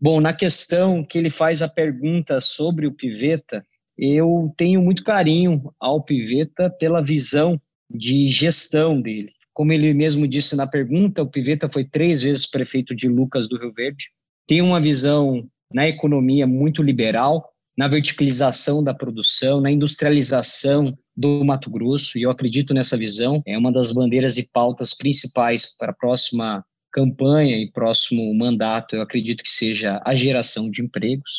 Bom, 0.00 0.18
na 0.18 0.32
questão 0.32 1.04
que 1.04 1.18
ele 1.18 1.28
faz 1.28 1.60
a 1.60 1.68
pergunta 1.68 2.40
sobre 2.40 2.86
o 2.86 2.92
Piveta, 2.92 3.64
eu 3.98 4.52
tenho 4.56 4.80
muito 4.80 5.04
carinho 5.04 5.72
ao 5.78 6.02
Piveta 6.02 6.70
pela 6.70 7.02
visão 7.02 7.60
de 7.88 8.30
gestão 8.30 9.00
dele. 9.00 9.32
Como 9.52 9.72
ele 9.72 9.92
mesmo 9.92 10.26
disse 10.26 10.56
na 10.56 10.66
pergunta, 10.66 11.22
o 11.22 11.30
Piveta 11.30 11.68
foi 11.68 11.84
três 11.84 12.22
vezes 12.22 12.46
prefeito 12.46 12.94
de 12.94 13.08
Lucas 13.08 13.46
do 13.46 13.58
Rio 13.58 13.72
Verde, 13.72 14.06
tem 14.46 14.62
uma 14.62 14.80
visão 14.80 15.46
na 15.72 15.88
economia 15.88 16.46
muito 16.46 16.82
liberal, 16.82 17.52
na 17.76 17.88
verticalização 17.88 18.82
da 18.82 18.94
produção, 18.94 19.60
na 19.60 19.70
industrialização 19.70 20.96
do 21.14 21.44
Mato 21.44 21.70
Grosso, 21.70 22.18
e 22.18 22.22
eu 22.22 22.30
acredito 22.30 22.72
nessa 22.72 22.96
visão. 22.96 23.42
É 23.46 23.56
uma 23.58 23.72
das 23.72 23.92
bandeiras 23.92 24.36
e 24.38 24.48
pautas 24.50 24.94
principais 24.94 25.76
para 25.76 25.90
a 25.90 25.94
próxima 25.94 26.64
campanha 26.92 27.58
e 27.58 27.70
próximo 27.70 28.34
mandato, 28.34 28.96
eu 28.96 29.02
acredito 29.02 29.42
que 29.42 29.50
seja 29.50 30.00
a 30.02 30.14
geração 30.14 30.70
de 30.70 30.82
empregos. 30.82 31.30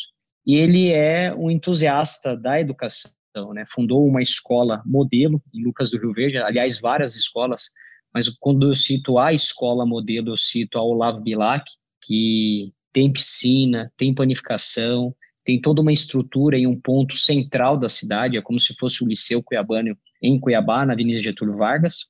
E 0.46 0.54
ele 0.54 0.92
é 0.92 1.34
um 1.34 1.50
entusiasta 1.50 2.36
da 2.36 2.60
educação, 2.60 3.10
né? 3.52 3.64
Fundou 3.68 4.06
uma 4.06 4.22
escola 4.22 4.80
modelo 4.86 5.42
em 5.52 5.64
Lucas 5.64 5.90
do 5.90 5.98
Rio 5.98 6.12
Verde, 6.12 6.38
aliás, 6.38 6.80
várias 6.80 7.16
escolas, 7.16 7.70
mas 8.14 8.28
quando 8.38 8.68
eu 8.68 8.74
cito 8.76 9.18
a 9.18 9.32
escola 9.32 9.84
modelo, 9.84 10.30
eu 10.30 10.36
cito 10.36 10.78
a 10.78 10.82
Olavo 10.82 11.20
Bilac, 11.20 11.64
que 12.02 12.72
tem 12.92 13.12
piscina, 13.12 13.92
tem 13.96 14.14
panificação, 14.14 15.14
tem 15.44 15.60
toda 15.60 15.80
uma 15.80 15.92
estrutura 15.92 16.58
em 16.58 16.66
um 16.66 16.78
ponto 16.78 17.16
central 17.16 17.76
da 17.78 17.88
cidade, 17.88 18.36
é 18.36 18.42
como 18.42 18.60
se 18.60 18.74
fosse 18.74 19.02
o 19.02 19.06
Liceu 19.06 19.42
Cuiabano 19.42 19.96
em 20.22 20.38
Cuiabá, 20.38 20.84
na 20.84 20.92
Avenida 20.92 21.20
Getúlio 21.20 21.56
Vargas. 21.56 22.06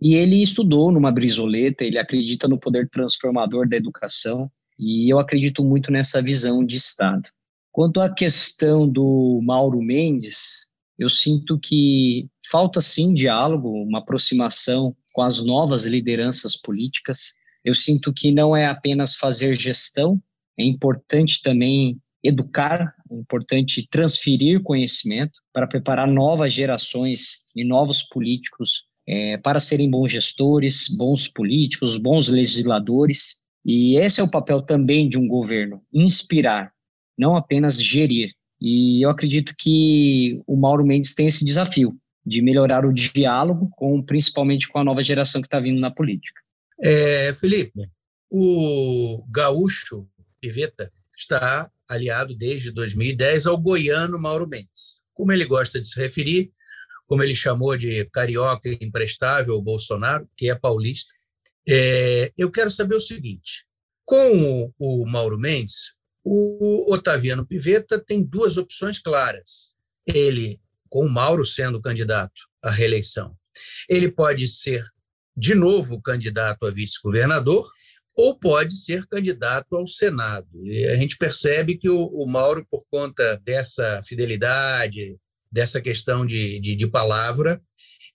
E 0.00 0.14
ele 0.14 0.42
estudou 0.42 0.92
numa 0.92 1.10
brisoleta, 1.10 1.82
ele 1.82 1.98
acredita 1.98 2.46
no 2.46 2.58
poder 2.58 2.88
transformador 2.88 3.68
da 3.68 3.76
educação, 3.76 4.50
e 4.78 5.12
eu 5.12 5.18
acredito 5.18 5.64
muito 5.64 5.90
nessa 5.90 6.22
visão 6.22 6.64
de 6.64 6.76
Estado. 6.76 7.28
Quanto 7.72 8.00
à 8.00 8.08
questão 8.08 8.88
do 8.88 9.40
Mauro 9.42 9.82
Mendes, 9.82 10.68
eu 10.98 11.08
sinto 11.08 11.58
que 11.58 12.28
falta 12.48 12.80
sim 12.80 13.14
diálogo, 13.14 13.70
uma 13.70 13.98
aproximação 13.98 14.96
com 15.12 15.22
as 15.22 15.42
novas 15.44 15.84
lideranças 15.84 16.56
políticas. 16.56 17.34
Eu 17.64 17.74
sinto 17.74 18.12
que 18.12 18.30
não 18.30 18.56
é 18.56 18.66
apenas 18.66 19.16
fazer 19.16 19.56
gestão, 19.56 20.20
é 20.58 20.64
importante 20.64 21.40
também 21.42 21.98
educar, 22.22 22.94
é 23.10 23.14
importante 23.14 23.86
transferir 23.90 24.62
conhecimento 24.62 25.38
para 25.52 25.66
preparar 25.66 26.08
novas 26.08 26.52
gerações 26.52 27.38
e 27.54 27.64
novos 27.64 28.02
políticos 28.02 28.84
é, 29.06 29.38
para 29.38 29.58
serem 29.58 29.90
bons 29.90 30.12
gestores, 30.12 30.86
bons 30.96 31.28
políticos, 31.28 31.96
bons 31.96 32.28
legisladores. 32.28 33.36
E 33.64 33.96
esse 33.96 34.20
é 34.20 34.24
o 34.24 34.30
papel 34.30 34.62
também 34.62 35.08
de 35.08 35.18
um 35.18 35.26
governo: 35.26 35.82
inspirar, 35.92 36.72
não 37.16 37.36
apenas 37.36 37.82
gerir. 37.82 38.32
E 38.60 39.04
eu 39.04 39.10
acredito 39.10 39.54
que 39.56 40.42
o 40.46 40.56
Mauro 40.56 40.84
Mendes 40.84 41.14
tem 41.14 41.28
esse 41.28 41.44
desafio 41.44 41.96
de 42.26 42.42
melhorar 42.42 42.84
o 42.84 42.92
diálogo, 42.92 43.70
com, 43.76 44.02
principalmente 44.02 44.68
com 44.68 44.78
a 44.78 44.84
nova 44.84 45.02
geração 45.02 45.40
que 45.40 45.46
está 45.46 45.60
vindo 45.60 45.80
na 45.80 45.90
política. 45.90 46.40
É, 46.80 47.34
Felipe, 47.34 47.90
o 48.30 49.24
gaúcho 49.30 50.08
Piveta 50.40 50.92
está 51.16 51.70
aliado 51.88 52.36
desde 52.36 52.70
2010 52.70 53.46
ao 53.46 53.58
goiano 53.58 54.18
Mauro 54.18 54.46
Mendes. 54.46 55.00
Como 55.14 55.32
ele 55.32 55.44
gosta 55.44 55.80
de 55.80 55.86
se 55.86 55.98
referir, 55.98 56.52
como 57.06 57.22
ele 57.22 57.34
chamou 57.34 57.76
de 57.76 58.04
carioca 58.12 58.68
imprestável 58.80 59.54
o 59.54 59.62
Bolsonaro, 59.62 60.28
que 60.36 60.50
é 60.50 60.54
paulista. 60.54 61.12
É, 61.66 62.30
eu 62.36 62.50
quero 62.50 62.70
saber 62.70 62.94
o 62.94 63.00
seguinte: 63.00 63.66
com 64.04 64.72
o, 64.78 65.06
Mauro 65.06 65.38
Mendes, 65.38 65.94
o 66.22 66.92
Otaviano 66.92 67.46
Piveta 67.46 67.98
tem 67.98 68.22
duas 68.22 68.56
opções 68.56 68.98
claras. 68.98 69.74
Ele, 70.06 70.60
com 70.88 71.04
o 71.04 71.10
Mauro 71.10 71.44
sendo 71.44 71.80
candidato 71.80 72.42
à 72.62 72.70
reeleição, 72.70 73.36
ele 73.88 74.10
pode 74.10 74.46
ser 74.46 74.84
de 75.38 75.54
novo 75.54 76.02
candidato 76.02 76.66
a 76.66 76.70
vice-governador 76.70 77.70
ou 78.16 78.36
pode 78.36 78.74
ser 78.74 79.06
candidato 79.06 79.76
ao 79.76 79.86
Senado. 79.86 80.48
E 80.64 80.84
a 80.86 80.96
gente 80.96 81.16
percebe 81.16 81.76
que 81.76 81.88
o, 81.88 82.06
o 82.06 82.28
Mauro, 82.28 82.66
por 82.68 82.84
conta 82.90 83.40
dessa 83.44 84.02
fidelidade, 84.04 85.16
dessa 85.50 85.80
questão 85.80 86.26
de, 86.26 86.58
de, 86.58 86.74
de 86.74 86.86
palavra, 86.88 87.62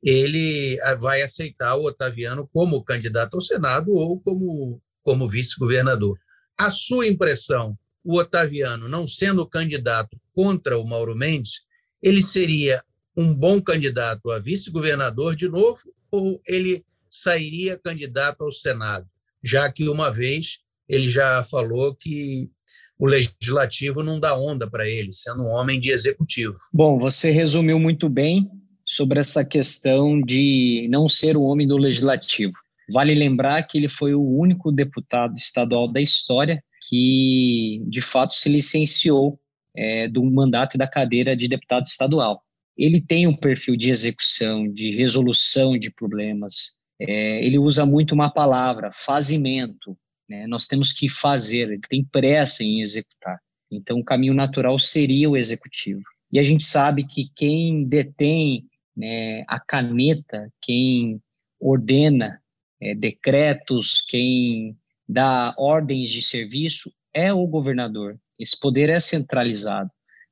ele 0.03 0.77
ah, 0.81 0.95
vai 0.95 1.21
aceitar 1.21 1.77
o 1.77 1.85
Otaviano 1.85 2.49
como 2.51 2.83
candidato 2.83 3.35
ao 3.35 3.41
Senado 3.41 3.93
ou 3.93 4.19
como, 4.19 4.81
como 5.01 5.29
vice-governador. 5.29 6.19
A 6.57 6.69
sua 6.69 7.07
impressão, 7.07 7.77
o 8.03 8.17
Otaviano, 8.17 8.89
não 8.89 9.07
sendo 9.07 9.47
candidato 9.47 10.19
contra 10.33 10.77
o 10.77 10.85
Mauro 10.85 11.15
Mendes, 11.15 11.61
ele 12.01 12.21
seria 12.21 12.83
um 13.15 13.33
bom 13.33 13.61
candidato 13.61 14.29
a 14.31 14.39
vice-governador 14.39 15.33
de 15.33 15.47
novo 15.47 15.79
ou 16.11 16.41
ele 16.45 16.83
sairia 17.13 17.77
candidato 17.77 18.43
ao 18.43 18.51
Senado, 18.51 19.05
já 19.43 19.71
que 19.71 19.87
uma 19.87 20.09
vez 20.09 20.57
ele 20.89 21.07
já 21.07 21.43
falou 21.43 21.95
que 21.95 22.49
o 22.97 23.05
legislativo 23.05 24.01
não 24.01 24.19
dá 24.19 24.35
onda 24.35 24.69
para 24.69 24.87
ele, 24.87 25.13
sendo 25.13 25.43
um 25.43 25.51
homem 25.51 25.79
de 25.79 25.91
executivo. 25.91 26.55
Bom, 26.73 26.97
você 26.97 27.29
resumiu 27.29 27.79
muito 27.79 28.09
bem 28.09 28.49
sobre 28.85 29.19
essa 29.19 29.45
questão 29.45 30.21
de 30.21 30.87
não 30.89 31.07
ser 31.07 31.37
o 31.37 31.43
homem 31.43 31.67
do 31.67 31.77
legislativo. 31.77 32.53
Vale 32.91 33.13
lembrar 33.13 33.63
que 33.63 33.77
ele 33.77 33.89
foi 33.89 34.13
o 34.13 34.23
único 34.23 34.71
deputado 34.71 35.35
estadual 35.35 35.91
da 35.91 36.01
história 36.01 36.63
que, 36.89 37.81
de 37.87 38.01
fato, 38.01 38.33
se 38.33 38.49
licenciou 38.49 39.39
é, 39.75 40.07
do 40.07 40.23
mandato 40.23 40.75
e 40.75 40.77
da 40.77 40.87
cadeira 40.87 41.35
de 41.35 41.47
deputado 41.47 41.85
estadual. 41.85 42.41
Ele 42.77 42.99
tem 42.99 43.27
um 43.27 43.35
perfil 43.35 43.77
de 43.77 43.89
execução, 43.89 44.71
de 44.71 44.95
resolução 44.95 45.77
de 45.77 45.91
problemas. 45.91 46.71
É, 46.99 47.45
ele 47.45 47.57
usa 47.57 47.85
muito 47.85 48.13
uma 48.13 48.29
palavra, 48.29 48.91
fazimento. 48.93 49.97
Né? 50.29 50.47
Nós 50.47 50.67
temos 50.67 50.91
que 50.91 51.09
fazer, 51.09 51.69
ele 51.69 51.79
tem 51.79 52.03
pressa 52.03 52.63
em 52.63 52.81
executar. 52.81 53.39
Então, 53.71 53.99
o 53.99 54.03
caminho 54.03 54.33
natural 54.33 54.77
seria 54.77 55.29
o 55.29 55.37
executivo. 55.37 56.01
E 56.31 56.39
a 56.39 56.43
gente 56.43 56.63
sabe 56.63 57.05
que 57.05 57.29
quem 57.35 57.83
detém 57.83 58.65
né, 58.95 59.43
a 59.47 59.59
caneta, 59.59 60.51
quem 60.61 61.21
ordena 61.59 62.39
é, 62.81 62.93
decretos, 62.93 64.01
quem 64.01 64.77
dá 65.07 65.53
ordens 65.57 66.09
de 66.09 66.21
serviço 66.21 66.91
é 67.13 67.33
o 67.33 67.45
governador. 67.47 68.17
Esse 68.37 68.59
poder 68.59 68.89
é 68.89 68.99
centralizado, 68.99 69.89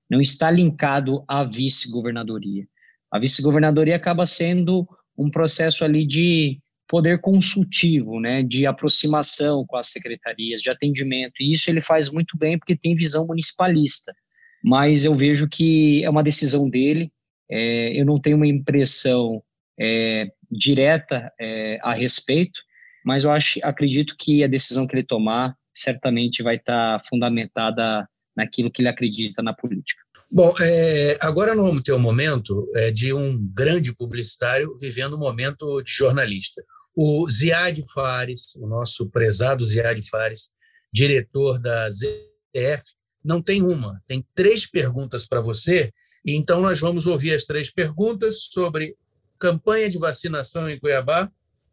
não 0.09 0.19
está 0.19 0.49
linkado 0.51 1.23
à 1.27 1.43
vice-governadoria. 1.43 2.67
A 3.11 3.19
vice-governadoria 3.19 3.95
acaba 3.95 4.25
sendo 4.25 4.87
um 5.21 5.29
processo 5.29 5.83
ali 5.85 6.05
de 6.05 6.59
poder 6.87 7.21
consultivo, 7.21 8.19
né, 8.19 8.43
de 8.43 8.65
aproximação 8.65 9.65
com 9.65 9.77
as 9.77 9.87
secretarias, 9.87 10.61
de 10.61 10.69
atendimento. 10.69 11.33
E 11.39 11.53
isso 11.53 11.69
ele 11.69 11.79
faz 11.79 12.09
muito 12.09 12.37
bem 12.37 12.57
porque 12.57 12.75
tem 12.75 12.95
visão 12.95 13.25
municipalista. 13.25 14.13
Mas 14.61 15.05
eu 15.05 15.15
vejo 15.15 15.47
que 15.47 16.03
é 16.03 16.09
uma 16.09 16.23
decisão 16.23 16.69
dele. 16.69 17.09
É, 17.49 17.97
eu 17.97 18.05
não 18.05 18.19
tenho 18.19 18.35
uma 18.35 18.47
impressão 18.47 19.41
é, 19.79 20.31
direta 20.51 21.31
é, 21.39 21.79
a 21.81 21.93
respeito, 21.93 22.59
mas 23.05 23.23
eu 23.23 23.31
acho, 23.31 23.59
acredito 23.63 24.15
que 24.19 24.43
a 24.43 24.47
decisão 24.47 24.85
que 24.85 24.95
ele 24.95 25.03
tomar 25.03 25.55
certamente 25.73 26.43
vai 26.43 26.57
estar 26.57 27.01
fundamentada 27.05 28.07
naquilo 28.35 28.69
que 28.69 28.81
ele 28.81 28.89
acredita 28.89 29.41
na 29.41 29.53
política. 29.53 30.01
Bom, 30.33 30.53
é, 30.61 31.17
agora 31.19 31.53
nós 31.53 31.65
vamos 31.65 31.83
ter 31.83 31.91
um 31.91 31.99
momento 31.99 32.65
é, 32.73 32.89
de 32.89 33.11
um 33.11 33.37
grande 33.53 33.93
publicitário 33.93 34.77
vivendo 34.79 35.17
um 35.17 35.19
momento 35.19 35.81
de 35.81 35.91
jornalista. 35.91 36.63
O 36.95 37.29
Ziad 37.29 37.83
Fares, 37.93 38.55
o 38.55 38.65
nosso 38.65 39.09
prezado 39.09 39.65
Ziad 39.65 40.01
Fares, 40.09 40.49
diretor 40.91 41.59
da 41.59 41.91
ZF, 41.91 42.93
não 43.21 43.41
tem 43.41 43.61
uma, 43.61 44.01
tem 44.07 44.25
três 44.33 44.65
perguntas 44.65 45.27
para 45.27 45.41
você. 45.41 45.91
E 46.25 46.33
então 46.33 46.61
nós 46.61 46.79
vamos 46.79 47.07
ouvir 47.07 47.33
as 47.33 47.43
três 47.43 47.69
perguntas 47.69 48.43
sobre 48.51 48.95
campanha 49.37 49.89
de 49.89 49.97
vacinação 49.97 50.69
em 50.69 50.79
Cuiabá, 50.79 51.29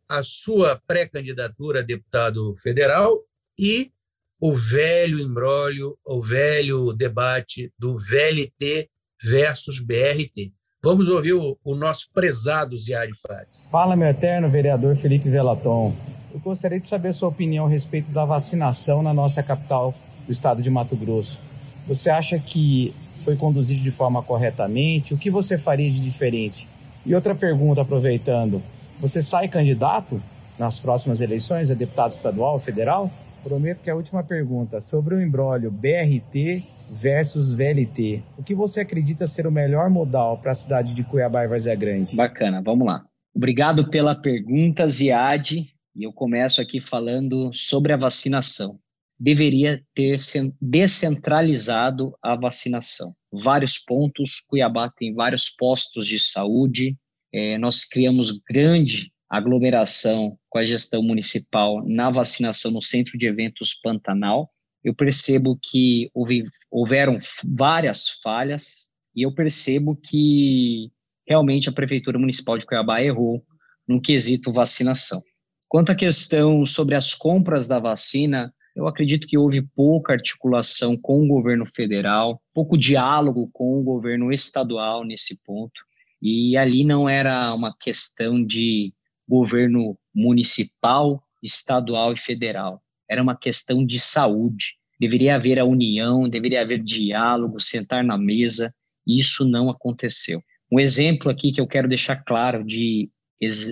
a 0.09 0.21
sua 0.25 0.83
pré-candidatura 0.85 1.79
a 1.79 1.83
deputado 1.83 2.53
federal 2.57 3.23
e 3.57 3.93
o 4.41 4.55
velho 4.55 5.21
embrólio, 5.21 5.97
o 6.07 6.23
velho 6.23 6.93
debate 6.93 7.73
do 7.79 7.97
VLT 7.97 8.89
versus 9.23 9.81
BRT. 9.81 10.53
Vamos 10.83 11.09
ouvir 11.09 11.33
o, 11.33 11.59
o 11.65 11.75
nosso 11.75 12.07
prezado 12.15 12.77
Ziad 12.77 13.11
Fares. 13.21 13.69
Fala, 13.71 13.97
meu 13.97 14.07
eterno 14.09 14.49
vereador 14.49 14.95
Felipe 14.95 15.29
Velaton. 15.29 15.93
Eu 16.33 16.39
gostaria 16.39 16.79
de 16.79 16.87
saber 16.87 17.09
a 17.09 17.13
sua 17.13 17.29
opinião 17.29 17.67
a 17.67 17.69
respeito 17.69 18.13
da 18.13 18.25
vacinação 18.25 19.03
na 19.03 19.13
nossa 19.13 19.43
capital 19.43 19.93
do 20.25 20.31
estado 20.31 20.63
de 20.63 20.71
Mato 20.71 20.95
Grosso. 20.95 21.41
Você 21.89 22.09
acha 22.09 22.39
que 22.39 22.95
foi 23.17 23.35
conduzido 23.35 23.81
de 23.81 23.91
forma 23.91 24.23
corretamente? 24.23 25.15
O 25.15 25.19
que 25.19 25.31
você 25.31 25.59
faria 25.59 25.91
de 25.91 26.01
diferente? 26.01 26.69
E 27.05 27.13
outra 27.13 27.35
pergunta, 27.35 27.81
aproveitando: 27.81 28.63
você 29.01 29.21
sai 29.21 29.49
candidato 29.49 30.23
nas 30.57 30.79
próximas 30.79 31.21
eleições 31.21 31.71
a 31.71 31.75
deputado 31.75 32.11
estadual, 32.11 32.59
federal? 32.59 33.11
Prometo 33.49 33.81
que 33.81 33.89
a 33.89 33.95
última 33.95 34.23
pergunta 34.23 34.79
sobre 34.79 35.15
o 35.15 35.23
embrólio 35.23 35.71
BRT 35.71 36.63
versus 36.91 37.51
VLT. 37.51 38.23
O 38.37 38.43
que 38.43 38.55
você 38.55 38.81
acredita 38.81 39.27
ser 39.27 39.47
o 39.47 39.51
melhor 39.51 39.89
modal 39.89 40.37
para 40.37 40.51
a 40.51 40.55
cidade 40.55 40.93
de 40.93 41.03
Cuiabá 41.03 41.45
e 41.45 41.49
Várzea 41.49 41.75
Grande? 41.75 42.15
Bacana, 42.15 42.61
vamos 42.61 42.87
lá. 42.87 43.07
Obrigado 43.35 43.89
pela 43.89 44.15
pergunta, 44.15 44.87
Ziad. 44.87 45.67
E 45.97 46.03
eu 46.03 46.13
começo 46.13 46.61
aqui 46.61 46.79
falando 46.79 47.51
sobre 47.55 47.91
a 47.91 47.97
vacinação. 47.97 48.79
Deveria 49.19 49.83
ter 49.95 50.17
descentralizado 50.61 52.15
a 52.23 52.37
vacinação. 52.37 53.15
Vários 53.33 53.79
pontos, 53.79 54.43
Cuiabá 54.47 54.91
tem 54.91 55.15
vários 55.15 55.49
postos 55.49 56.07
de 56.07 56.21
saúde. 56.21 56.99
É, 57.33 57.57
nós 57.57 57.83
criamos 57.87 58.31
grande 58.47 59.11
aglomeração 59.29 60.39
com 60.49 60.59
a 60.59 60.65
gestão 60.65 61.03
municipal 61.03 61.85
na 61.87 62.11
vacinação 62.11 62.71
no 62.71 62.83
Centro 62.83 63.19
de 63.19 63.27
Eventos 63.27 63.75
Pantanal. 63.75 64.51
Eu 64.83 64.95
percebo 64.95 65.59
que 65.63 66.11
houve, 66.15 66.45
houveram 66.71 67.19
várias 67.45 68.11
falhas 68.23 68.89
e 69.15 69.23
eu 69.23 69.35
percebo 69.35 69.97
que 69.97 70.91
realmente 71.27 71.69
a 71.69 71.73
Prefeitura 71.73 72.19
Municipal 72.19 72.57
de 72.57 72.65
Cuiabá 72.65 73.03
errou 73.03 73.45
no 73.87 74.01
quesito 74.01 74.53
vacinação. 74.53 75.21
Quanto 75.69 75.93
à 75.93 75.95
questão 75.95 76.65
sobre 76.65 76.95
as 76.95 77.15
compras 77.15 77.69
da 77.69 77.79
vacina, 77.79 78.53
eu 78.75 78.87
acredito 78.87 79.27
que 79.27 79.37
houve 79.37 79.61
pouca 79.75 80.15
articulação 80.15 80.97
com 80.97 81.23
o 81.23 81.27
governo 81.27 81.67
federal, 81.67 82.41
pouco 82.55 82.79
diálogo 82.79 83.51
com 83.53 83.79
o 83.79 83.83
governo 83.83 84.33
estadual 84.33 85.05
nesse 85.05 85.43
ponto. 85.43 85.79
E 86.23 86.57
ali 86.57 86.85
não 86.85 87.09
era 87.09 87.53
uma 87.53 87.77
questão 87.77 88.43
de 88.45 88.95
governo 89.29 89.97
municipal, 90.15 91.23
estadual 91.43 92.13
e 92.13 92.17
federal. 92.17 92.83
Era 93.09 93.23
uma 93.23 93.37
questão 93.37 93.85
de 93.85 94.01
saúde. 94.01 94.75
Deveria 94.99 95.37
haver 95.37 95.59
a 95.59 95.65
união, 95.65 96.29
deveria 96.29 96.63
haver 96.63 96.83
diálogo, 96.83 97.61
sentar 97.61 98.03
na 98.03 98.19
mesa. 98.19 98.75
E 99.07 99.21
isso 99.21 99.49
não 99.49 99.71
aconteceu. 99.71 100.43
Um 100.71 100.81
exemplo 100.81 101.31
aqui 101.31 101.53
que 101.53 101.61
eu 101.61 101.67
quero 101.67 101.89
deixar 101.89 102.17
claro 102.17 102.65
de, 102.65 103.09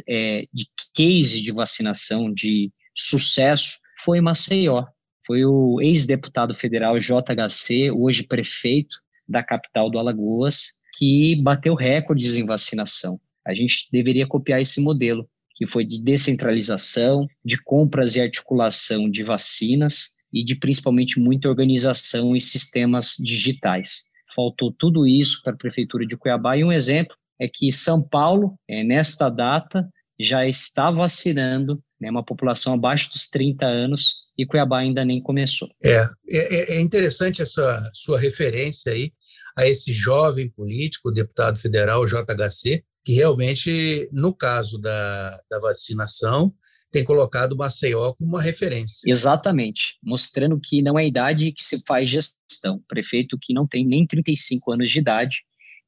é, 0.08 0.46
de 0.52 0.66
case 0.94 1.42
de 1.42 1.52
vacinação 1.52 2.32
de 2.32 2.70
sucesso 2.94 3.78
foi 4.02 4.20
Maceió. 4.20 4.86
Foi 5.26 5.44
o 5.44 5.80
ex-deputado 5.80 6.54
federal 6.54 6.98
JHC, 6.98 7.90
hoje 7.90 8.22
prefeito 8.22 8.96
da 9.28 9.42
capital 9.42 9.90
do 9.90 9.98
Alagoas, 9.98 10.68
que 10.96 11.36
bateu 11.42 11.74
recordes 11.74 12.36
em 12.36 12.46
vacinação. 12.46 13.20
A 13.44 13.52
gente 13.52 13.88
deveria 13.92 14.26
copiar 14.26 14.60
esse 14.60 14.80
modelo 14.80 15.28
que 15.56 15.66
foi 15.66 15.84
de 15.84 16.00
descentralização, 16.00 17.26
de 17.44 17.56
compras 17.62 18.14
e 18.14 18.20
articulação 18.20 19.10
de 19.10 19.24
vacinas 19.24 20.14
e 20.32 20.44
de 20.44 20.54
principalmente 20.54 21.18
muita 21.18 21.48
organização 21.48 22.36
e 22.36 22.40
sistemas 22.40 23.14
digitais. 23.18 24.02
Faltou 24.34 24.70
tudo 24.70 25.06
isso 25.06 25.40
para 25.42 25.54
a 25.54 25.56
Prefeitura 25.56 26.06
de 26.06 26.16
Cuiabá 26.16 26.58
e 26.58 26.62
um 26.62 26.70
exemplo 26.70 27.16
é 27.40 27.48
que 27.48 27.72
São 27.72 28.02
Paulo, 28.02 28.58
é, 28.68 28.82
nesta 28.82 29.28
data, 29.28 29.88
já 30.18 30.46
está 30.46 30.90
vacinando 30.90 31.82
né, 32.00 32.10
uma 32.10 32.24
população 32.24 32.74
abaixo 32.74 33.10
dos 33.10 33.28
30 33.28 33.64
anos 33.64 34.14
e 34.36 34.46
Cuiabá 34.46 34.80
ainda 34.80 35.04
nem 35.04 35.22
começou. 35.22 35.68
É, 35.82 36.06
é, 36.28 36.76
é 36.76 36.80
interessante 36.80 37.40
essa 37.40 37.90
sua 37.92 38.18
referência 38.18 38.92
aí 38.92 39.12
a 39.56 39.66
esse 39.66 39.92
jovem 39.92 40.50
político, 40.50 41.10
deputado 41.10 41.58
federal 41.58 42.04
JHC, 42.04 42.84
que 43.06 43.12
realmente, 43.12 44.08
no 44.12 44.34
caso 44.34 44.80
da, 44.80 45.40
da 45.48 45.60
vacinação, 45.60 46.52
tem 46.90 47.04
colocado 47.04 47.56
Maceió 47.56 48.12
como 48.14 48.30
uma 48.30 48.42
referência. 48.42 49.08
Exatamente, 49.08 49.96
mostrando 50.02 50.58
que 50.60 50.82
não 50.82 50.98
é 50.98 51.06
idade 51.06 51.52
que 51.52 51.62
se 51.62 51.80
faz 51.86 52.10
gestão. 52.10 52.82
Prefeito 52.88 53.38
que 53.40 53.54
não 53.54 53.64
tem 53.64 53.86
nem 53.86 54.04
35 54.04 54.72
anos 54.72 54.90
de 54.90 54.98
idade 54.98 55.36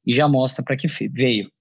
e 0.07 0.13
já 0.13 0.29
mostra 0.29 0.63
para 0.63 0.77
que 0.77 0.87
veio. 1.09 1.51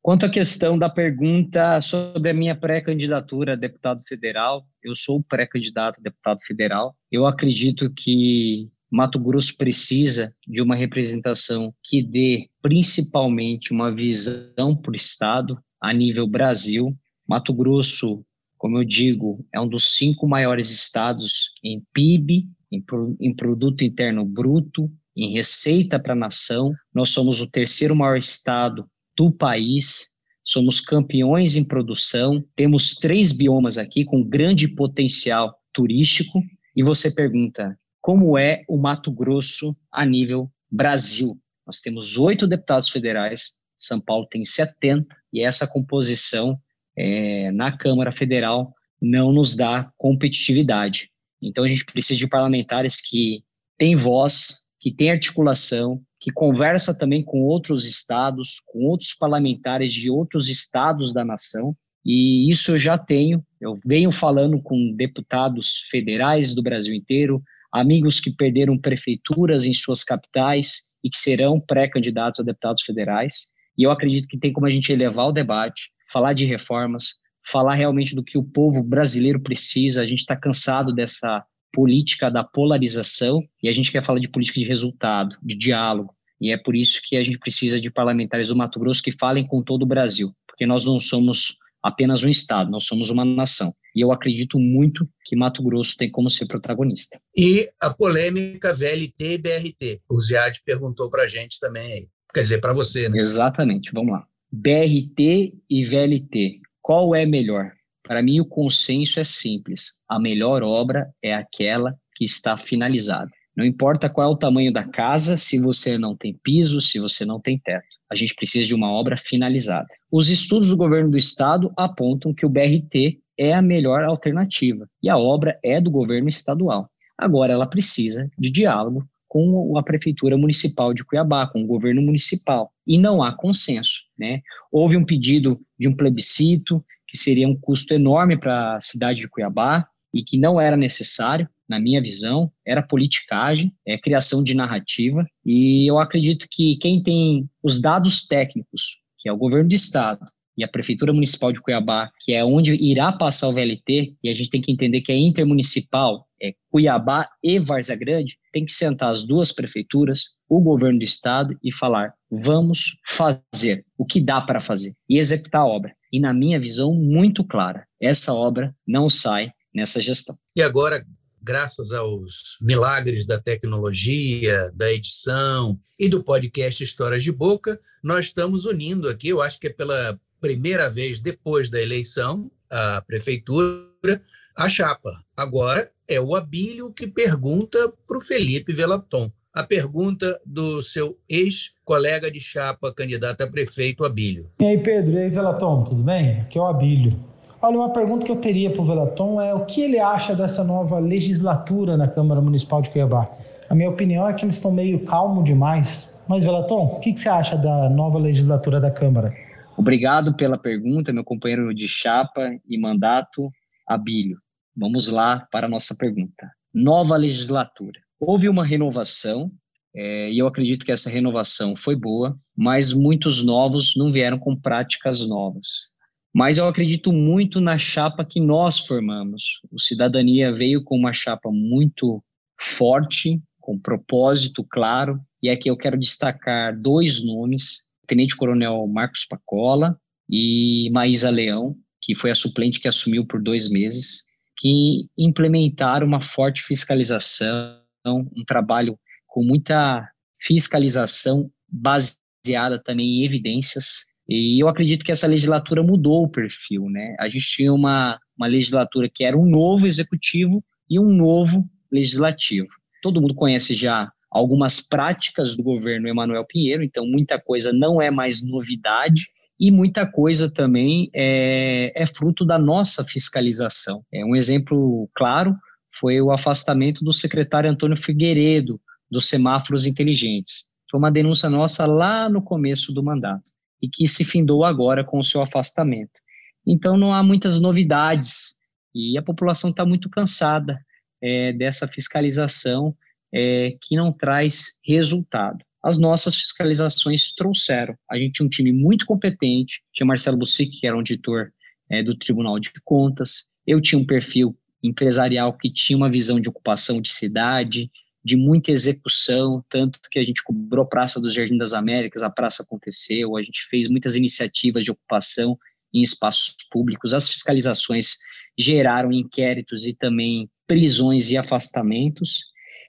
Quanto 0.00 0.26
à 0.26 0.30
questão 0.30 0.78
da 0.78 0.88
pergunta 0.88 1.80
sobre 1.80 2.30
a 2.30 2.34
minha 2.34 2.54
pré-candidatura 2.54 3.54
a 3.54 3.56
deputado 3.56 4.04
federal, 4.06 4.64
eu 4.80 4.94
sou 4.94 5.24
pré-candidato 5.24 5.98
a 5.98 6.02
deputado 6.02 6.38
federal. 6.46 6.94
Eu 7.10 7.26
acredito 7.26 7.92
que 7.92 8.70
Mato 8.90 9.20
Grosso 9.20 9.56
precisa 9.56 10.34
de 10.46 10.60
uma 10.60 10.74
representação 10.74 11.72
que 11.82 12.02
dê 12.02 12.50
principalmente 12.60 13.72
uma 13.72 13.94
visão 13.94 14.76
para 14.76 14.90
o 14.90 14.96
Estado 14.96 15.62
a 15.80 15.92
nível 15.92 16.26
Brasil. 16.26 16.96
Mato 17.26 17.54
Grosso, 17.54 18.24
como 18.58 18.78
eu 18.78 18.84
digo, 18.84 19.46
é 19.54 19.60
um 19.60 19.68
dos 19.68 19.94
cinco 19.96 20.26
maiores 20.26 20.70
estados 20.70 21.50
em 21.62 21.80
PIB, 21.92 22.48
em, 22.72 22.84
em 23.20 23.34
Produto 23.34 23.84
Interno 23.84 24.24
Bruto, 24.24 24.90
em 25.16 25.32
receita 25.32 25.98
para 26.00 26.12
a 26.12 26.16
nação. 26.16 26.72
Nós 26.92 27.10
somos 27.10 27.40
o 27.40 27.48
terceiro 27.48 27.94
maior 27.94 28.16
estado 28.16 28.90
do 29.16 29.30
país, 29.30 30.08
somos 30.44 30.80
campeões 30.80 31.54
em 31.54 31.64
produção, 31.64 32.44
temos 32.56 32.96
três 32.96 33.32
biomas 33.32 33.78
aqui 33.78 34.04
com 34.04 34.24
grande 34.24 34.66
potencial 34.66 35.54
turístico. 35.72 36.42
E 36.74 36.82
você 36.82 37.10
pergunta, 37.10 37.78
como 38.00 38.38
é 38.38 38.64
o 38.68 38.76
Mato 38.76 39.10
Grosso 39.10 39.76
a 39.90 40.04
nível 40.04 40.50
Brasil. 40.70 41.38
Nós 41.66 41.80
temos 41.80 42.16
oito 42.16 42.46
deputados 42.46 42.88
federais, 42.88 43.52
São 43.78 44.00
Paulo 44.00 44.26
tem 44.26 44.44
70, 44.44 45.14
e 45.32 45.42
essa 45.42 45.66
composição 45.66 46.58
é, 46.96 47.50
na 47.52 47.76
Câmara 47.76 48.12
Federal 48.12 48.74
não 49.00 49.32
nos 49.32 49.56
dá 49.56 49.90
competitividade. 49.96 51.10
Então 51.40 51.64
a 51.64 51.68
gente 51.68 51.84
precisa 51.84 52.18
de 52.18 52.28
parlamentares 52.28 53.00
que 53.00 53.42
têm 53.78 53.96
voz, 53.96 54.58
que 54.78 54.92
têm 54.92 55.10
articulação, 55.10 56.02
que 56.18 56.30
conversa 56.30 56.96
também 56.96 57.22
com 57.22 57.42
outros 57.42 57.86
estados, 57.86 58.60
com 58.66 58.86
outros 58.86 59.14
parlamentares 59.14 59.92
de 59.92 60.10
outros 60.10 60.48
estados 60.48 61.12
da 61.12 61.24
nação, 61.24 61.74
e 62.04 62.50
isso 62.50 62.72
eu 62.72 62.78
já 62.78 62.98
tenho. 62.98 63.44
Eu 63.60 63.78
venho 63.84 64.10
falando 64.10 64.60
com 64.60 64.94
deputados 64.94 65.84
federais 65.90 66.54
do 66.54 66.62
Brasil 66.62 66.94
inteiro, 66.94 67.42
amigos 67.72 68.20
que 68.20 68.34
perderam 68.34 68.78
prefeituras 68.78 69.64
em 69.64 69.72
suas 69.72 70.02
capitais 70.02 70.82
e 71.02 71.10
que 71.10 71.18
serão 71.18 71.60
pré-candidatos 71.60 72.40
a 72.40 72.42
deputados 72.42 72.82
federais. 72.82 73.46
E 73.76 73.82
eu 73.82 73.90
acredito 73.90 74.28
que 74.28 74.38
tem 74.38 74.52
como 74.52 74.66
a 74.66 74.70
gente 74.70 74.92
elevar 74.92 75.28
o 75.28 75.32
debate, 75.32 75.90
falar 76.10 76.32
de 76.32 76.44
reformas, 76.44 77.14
falar 77.46 77.74
realmente 77.74 78.14
do 78.14 78.22
que 78.22 78.36
o 78.36 78.44
povo 78.44 78.82
brasileiro 78.82 79.40
precisa. 79.40 80.02
A 80.02 80.06
gente 80.06 80.20
está 80.20 80.36
cansado 80.36 80.94
dessa 80.94 81.44
política 81.72 82.30
da 82.30 82.44
polarização 82.44 83.42
e 83.62 83.68
a 83.68 83.72
gente 83.72 83.92
quer 83.92 84.04
falar 84.04 84.18
de 84.18 84.28
política 84.28 84.60
de 84.60 84.66
resultado, 84.66 85.36
de 85.42 85.56
diálogo. 85.56 86.14
E 86.40 86.50
é 86.50 86.56
por 86.56 86.74
isso 86.74 87.00
que 87.04 87.16
a 87.16 87.24
gente 87.24 87.38
precisa 87.38 87.80
de 87.80 87.90
parlamentares 87.90 88.48
do 88.48 88.56
Mato 88.56 88.80
Grosso 88.80 89.02
que 89.02 89.12
falem 89.12 89.46
com 89.46 89.62
todo 89.62 89.82
o 89.82 89.86
Brasil, 89.86 90.34
porque 90.46 90.66
nós 90.66 90.84
não 90.84 90.98
somos 90.98 91.56
apenas 91.82 92.22
um 92.22 92.28
estado, 92.28 92.70
nós 92.70 92.86
somos 92.86 93.10
uma 93.10 93.24
nação. 93.24 93.74
E 93.94 94.00
eu 94.00 94.12
acredito 94.12 94.58
muito 94.58 95.08
que 95.24 95.36
Mato 95.36 95.62
Grosso 95.62 95.96
tem 95.96 96.10
como 96.10 96.30
ser 96.30 96.46
protagonista. 96.46 97.20
E 97.36 97.68
a 97.80 97.90
polêmica 97.90 98.72
VLT 98.72 99.34
e 99.34 99.38
BRT. 99.38 100.00
O 100.08 100.20
Ziad 100.20 100.58
perguntou 100.64 101.10
para 101.10 101.24
a 101.24 101.28
gente 101.28 101.58
também 101.58 101.92
aí. 101.92 102.08
Quer 102.32 102.42
dizer, 102.42 102.60
para 102.60 102.72
você, 102.72 103.08
né? 103.08 103.18
Exatamente, 103.20 103.90
vamos 103.92 104.12
lá. 104.12 104.24
BRT 104.52 105.54
e 105.68 105.84
VLT, 105.84 106.60
qual 106.80 107.14
é 107.14 107.26
melhor? 107.26 107.72
Para 108.02 108.22
mim, 108.22 108.40
o 108.40 108.44
consenso 108.44 109.20
é 109.20 109.24
simples. 109.24 109.92
A 110.08 110.18
melhor 110.18 110.62
obra 110.62 111.08
é 111.22 111.34
aquela 111.34 111.94
que 112.16 112.24
está 112.24 112.56
finalizada. 112.56 113.30
Não 113.56 113.64
importa 113.64 114.08
qual 114.08 114.30
é 114.30 114.32
o 114.32 114.36
tamanho 114.36 114.72
da 114.72 114.84
casa, 114.84 115.36
se 115.36 115.58
você 115.58 115.98
não 115.98 116.16
tem 116.16 116.38
piso, 116.42 116.80
se 116.80 116.98
você 116.98 117.24
não 117.24 117.40
tem 117.40 117.58
teto. 117.58 117.86
A 118.10 118.14
gente 118.14 118.34
precisa 118.34 118.66
de 118.66 118.74
uma 118.74 118.90
obra 118.90 119.16
finalizada. 119.16 119.88
Os 120.10 120.28
estudos 120.28 120.68
do 120.68 120.76
governo 120.76 121.10
do 121.10 121.18
estado 121.18 121.72
apontam 121.76 122.32
que 122.32 122.46
o 122.46 122.48
BRT 122.48 123.20
é 123.38 123.52
a 123.52 123.62
melhor 123.62 124.04
alternativa 124.04 124.88
e 125.02 125.08
a 125.08 125.18
obra 125.18 125.58
é 125.64 125.80
do 125.80 125.90
governo 125.90 126.28
estadual. 126.28 126.88
Agora 127.16 127.52
ela 127.52 127.66
precisa 127.66 128.30
de 128.38 128.50
diálogo 128.50 129.06
com 129.28 129.78
a 129.78 129.82
prefeitura 129.82 130.36
municipal 130.36 130.92
de 130.92 131.04
Cuiabá, 131.04 131.46
com 131.46 131.62
o 131.62 131.66
governo 131.66 132.02
municipal, 132.02 132.72
e 132.84 132.98
não 132.98 133.22
há 133.22 133.32
consenso, 133.32 134.00
né? 134.18 134.40
Houve 134.72 134.96
um 134.96 135.04
pedido 135.04 135.60
de 135.78 135.86
um 135.86 135.94
plebiscito 135.94 136.84
que 137.06 137.16
seria 137.16 137.46
um 137.46 137.54
custo 137.54 137.94
enorme 137.94 138.36
para 138.36 138.76
a 138.76 138.80
cidade 138.80 139.20
de 139.20 139.28
Cuiabá 139.28 139.86
e 140.12 140.24
que 140.24 140.36
não 140.36 140.60
era 140.60 140.76
necessário 140.76 141.48
na 141.70 141.78
minha 141.78 142.02
visão, 142.02 142.50
era 142.66 142.82
politicagem, 142.82 143.72
é 143.86 143.96
criação 143.96 144.42
de 144.42 144.54
narrativa, 144.54 145.24
e 145.46 145.88
eu 145.88 146.00
acredito 146.00 146.48
que 146.50 146.76
quem 146.78 147.00
tem 147.00 147.48
os 147.62 147.80
dados 147.80 148.26
técnicos, 148.26 148.96
que 149.16 149.28
é 149.28 149.32
o 149.32 149.36
governo 149.36 149.68
do 149.68 149.74
estado, 149.74 150.26
e 150.58 150.64
a 150.64 150.68
Prefeitura 150.68 151.12
Municipal 151.12 151.52
de 151.52 151.60
Cuiabá, 151.60 152.10
que 152.20 152.34
é 152.34 152.44
onde 152.44 152.74
irá 152.74 153.12
passar 153.12 153.48
o 153.48 153.52
VLT, 153.52 154.16
e 154.20 154.28
a 154.28 154.34
gente 154.34 154.50
tem 154.50 154.60
que 154.60 154.72
entender 154.72 155.00
que 155.00 155.12
é 155.12 155.16
intermunicipal, 155.16 156.26
é 156.42 156.52
Cuiabá 156.68 157.28
e 157.42 157.60
Várzea 157.60 157.96
Grande, 157.96 158.36
tem 158.52 158.64
que 158.64 158.72
sentar 158.72 159.12
as 159.12 159.22
duas 159.22 159.52
prefeituras, 159.52 160.24
o 160.48 160.60
governo 160.60 160.98
do 160.98 161.04
estado 161.04 161.56
e 161.62 161.72
falar: 161.72 162.12
vamos 162.28 162.96
fazer 163.08 163.84
o 163.96 164.04
que 164.04 164.20
dá 164.20 164.40
para 164.40 164.60
fazer 164.60 164.92
e 165.08 165.18
executar 165.18 165.60
a 165.60 165.66
obra. 165.66 165.94
E 166.12 166.18
na 166.18 166.34
minha 166.34 166.58
visão 166.58 166.92
muito 166.92 167.44
clara, 167.44 167.86
essa 168.00 168.34
obra 168.34 168.74
não 168.86 169.08
sai 169.08 169.52
nessa 169.72 170.02
gestão. 170.02 170.36
E 170.56 170.62
agora, 170.62 171.06
graças 171.42 171.92
aos 171.92 172.58
milagres 172.60 173.24
da 173.24 173.38
tecnologia, 173.38 174.70
da 174.74 174.92
edição 174.92 175.78
e 175.98 176.08
do 176.08 176.22
podcast 176.22 176.82
Histórias 176.82 177.22
de 177.22 177.32
Boca, 177.32 177.80
nós 178.02 178.26
estamos 178.26 178.66
unindo 178.66 179.08
aqui, 179.08 179.28
eu 179.28 179.40
acho 179.40 179.58
que 179.58 179.68
é 179.68 179.72
pela 179.72 180.18
primeira 180.40 180.88
vez 180.90 181.20
depois 181.20 181.68
da 181.68 181.80
eleição, 181.80 182.50
a 182.70 183.02
prefeitura, 183.06 184.22
a 184.56 184.68
chapa. 184.68 185.22
Agora 185.36 185.90
é 186.08 186.20
o 186.20 186.34
Abílio 186.34 186.92
que 186.92 187.06
pergunta 187.06 187.92
para 188.06 188.18
o 188.18 188.20
Felipe 188.20 188.72
Velaton. 188.72 189.30
A 189.52 189.64
pergunta 189.64 190.40
do 190.46 190.80
seu 190.80 191.18
ex-colega 191.28 192.30
de 192.30 192.38
chapa, 192.38 192.94
candidato 192.94 193.42
a 193.42 193.48
prefeito, 193.48 194.04
Abílio. 194.04 194.48
E 194.60 194.64
aí, 194.64 194.78
Pedro? 194.78 195.12
E 195.12 195.18
aí, 195.18 195.28
Velaton, 195.28 195.84
tudo 195.84 196.02
bem? 196.02 196.42
Aqui 196.42 196.56
é 196.56 196.60
o 196.60 196.66
Abílio. 196.66 197.18
Olha, 197.62 197.76
uma 197.76 197.92
pergunta 197.92 198.24
que 198.24 198.32
eu 198.32 198.36
teria 198.36 198.70
para 198.70 198.80
o 198.80 198.86
Velaton 198.86 199.38
é 199.38 199.52
o 199.52 199.66
que 199.66 199.82
ele 199.82 199.98
acha 199.98 200.34
dessa 200.34 200.64
nova 200.64 200.98
legislatura 200.98 201.94
na 201.94 202.08
Câmara 202.08 202.40
Municipal 202.40 202.80
de 202.80 202.88
Cuiabá? 202.88 203.30
A 203.68 203.74
minha 203.74 203.90
opinião 203.90 204.26
é 204.26 204.32
que 204.32 204.46
eles 204.46 204.54
estão 204.54 204.72
meio 204.72 205.04
calmo 205.04 205.44
demais. 205.44 206.08
Mas, 206.26 206.42
Velaton, 206.42 206.86
o 206.86 207.00
que, 207.00 207.12
que 207.12 207.20
você 207.20 207.28
acha 207.28 207.58
da 207.58 207.90
nova 207.90 208.18
legislatura 208.18 208.80
da 208.80 208.90
Câmara? 208.90 209.34
Obrigado 209.76 210.34
pela 210.34 210.56
pergunta, 210.56 211.12
meu 211.12 211.22
companheiro 211.22 211.74
de 211.74 211.86
chapa 211.86 212.50
e 212.66 212.78
mandato, 212.78 213.50
Abílio. 213.86 214.38
Vamos 214.74 215.08
lá 215.08 215.46
para 215.52 215.66
a 215.66 215.70
nossa 215.70 215.94
pergunta. 215.94 216.50
Nova 216.72 217.14
legislatura. 217.14 218.00
Houve 218.18 218.48
uma 218.48 218.64
renovação, 218.64 219.50
é, 219.94 220.30
e 220.30 220.38
eu 220.38 220.46
acredito 220.46 220.84
que 220.84 220.92
essa 220.92 221.10
renovação 221.10 221.76
foi 221.76 221.94
boa, 221.94 222.38
mas 222.56 222.94
muitos 222.94 223.44
novos 223.44 223.92
não 223.96 224.10
vieram 224.10 224.38
com 224.38 224.56
práticas 224.56 225.26
novas. 225.26 225.90
Mas 226.34 226.58
eu 226.58 226.68
acredito 226.68 227.12
muito 227.12 227.60
na 227.60 227.76
chapa 227.76 228.24
que 228.24 228.40
nós 228.40 228.78
formamos. 228.78 229.60
O 229.70 229.80
Cidadania 229.80 230.52
veio 230.52 230.82
com 230.82 230.96
uma 230.96 231.12
chapa 231.12 231.50
muito 231.50 232.22
forte, 232.58 233.42
com 233.58 233.78
propósito 233.78 234.64
claro, 234.64 235.20
e 235.42 235.48
aqui 235.48 235.68
eu 235.68 235.76
quero 235.76 235.98
destacar 235.98 236.78
dois 236.78 237.24
nomes 237.24 237.82
Tenente 238.06 238.36
Coronel 238.36 238.86
Marcos 238.88 239.24
Pacola 239.24 239.96
e 240.28 240.90
Maísa 240.92 241.30
Leão, 241.30 241.76
que 242.02 242.16
foi 242.16 242.32
a 242.32 242.34
suplente 242.34 242.80
que 242.80 242.88
assumiu 242.88 243.24
por 243.24 243.40
dois 243.40 243.68
meses, 243.70 244.24
que 244.58 245.06
implementaram 245.16 246.06
uma 246.08 246.20
forte 246.20 246.60
fiscalização, 246.60 247.78
um 248.06 248.44
trabalho 248.44 248.98
com 249.28 249.44
muita 249.44 250.08
fiscalização 250.42 251.50
baseada 251.68 252.82
também 252.82 253.20
em 253.20 253.24
evidências. 253.24 254.06
E 254.30 254.62
eu 254.62 254.68
acredito 254.68 255.04
que 255.04 255.10
essa 255.10 255.26
legislatura 255.26 255.82
mudou 255.82 256.22
o 256.22 256.28
perfil, 256.28 256.88
né? 256.88 257.16
A 257.18 257.28
gente 257.28 257.50
tinha 257.50 257.72
uma, 257.72 258.16
uma 258.38 258.46
legislatura 258.46 259.10
que 259.12 259.24
era 259.24 259.36
um 259.36 259.44
novo 259.44 259.88
executivo 259.88 260.62
e 260.88 261.00
um 261.00 261.10
novo 261.10 261.68
legislativo. 261.90 262.68
Todo 263.02 263.20
mundo 263.20 263.34
conhece 263.34 263.74
já 263.74 264.08
algumas 264.30 264.80
práticas 264.80 265.56
do 265.56 265.64
governo 265.64 266.06
Emanuel 266.06 266.44
Pinheiro, 266.44 266.84
então 266.84 267.04
muita 267.04 267.40
coisa 267.40 267.72
não 267.72 268.00
é 268.00 268.08
mais 268.08 268.40
novidade 268.40 269.26
e 269.58 269.68
muita 269.68 270.06
coisa 270.06 270.48
também 270.48 271.10
é, 271.12 271.92
é 272.00 272.06
fruto 272.06 272.44
da 272.44 272.56
nossa 272.56 273.02
fiscalização. 273.02 274.04
É 274.12 274.24
um 274.24 274.36
exemplo 274.36 275.10
claro 275.12 275.56
foi 275.98 276.20
o 276.20 276.30
afastamento 276.30 277.04
do 277.04 277.12
secretário 277.12 277.68
Antônio 277.68 277.96
Figueiredo 277.96 278.80
dos 279.10 279.28
semáforos 279.28 279.86
inteligentes. 279.86 280.66
Foi 280.88 281.00
uma 281.00 281.10
denúncia 281.10 281.50
nossa 281.50 281.84
lá 281.84 282.28
no 282.28 282.40
começo 282.40 282.94
do 282.94 283.02
mandato 283.02 283.50
e 283.82 283.88
que 283.88 284.06
se 284.06 284.24
findou 284.24 284.64
agora 284.64 285.04
com 285.04 285.18
o 285.18 285.24
seu 285.24 285.40
afastamento. 285.42 286.20
Então 286.66 286.96
não 286.96 287.12
há 287.12 287.22
muitas 287.22 287.60
novidades 287.60 288.56
e 288.94 289.16
a 289.16 289.22
população 289.22 289.70
está 289.70 289.84
muito 289.84 290.10
cansada 290.10 290.78
é, 291.22 291.52
dessa 291.52 291.88
fiscalização 291.88 292.94
é, 293.32 293.76
que 293.80 293.96
não 293.96 294.12
traz 294.12 294.76
resultado. 294.84 295.64
As 295.82 295.96
nossas 295.96 296.36
fiscalizações 296.36 297.32
trouxeram. 297.32 297.96
A 298.10 298.18
gente 298.18 298.34
tinha 298.34 298.46
um 298.46 298.50
time 298.50 298.72
muito 298.72 299.06
competente, 299.06 299.82
tinha 299.92 300.06
Marcelo 300.06 300.38
Bussic, 300.38 300.78
que 300.78 300.86
era 300.86 300.94
um 300.94 300.98
auditor 300.98 301.52
é, 301.88 302.02
do 302.02 302.14
Tribunal 302.14 302.58
de 302.58 302.70
Contas, 302.84 303.48
eu 303.66 303.80
tinha 303.80 303.98
um 303.98 304.06
perfil 304.06 304.56
empresarial 304.82 305.56
que 305.56 305.72
tinha 305.72 305.96
uma 305.96 306.10
visão 306.10 306.40
de 306.40 306.48
ocupação 306.48 307.00
de 307.00 307.10
cidade, 307.10 307.90
de 308.24 308.36
muita 308.36 308.70
execução, 308.70 309.64
tanto 309.68 309.98
que 310.10 310.18
a 310.18 310.24
gente 310.24 310.42
cobrou 310.42 310.84
a 310.84 310.88
Praça 310.88 311.20
dos 311.20 311.34
Jardim 311.34 311.56
das 311.56 311.72
Américas, 311.72 312.22
a 312.22 312.30
praça 312.30 312.62
aconteceu, 312.62 313.36
a 313.36 313.42
gente 313.42 313.66
fez 313.68 313.88
muitas 313.88 314.14
iniciativas 314.14 314.84
de 314.84 314.90
ocupação 314.90 315.58
em 315.92 316.02
espaços 316.02 316.54
públicos, 316.70 317.14
as 317.14 317.28
fiscalizações 317.28 318.16
geraram 318.58 319.10
inquéritos 319.10 319.86
e 319.86 319.94
também 319.94 320.48
prisões 320.66 321.30
e 321.30 321.36
afastamentos, 321.36 322.40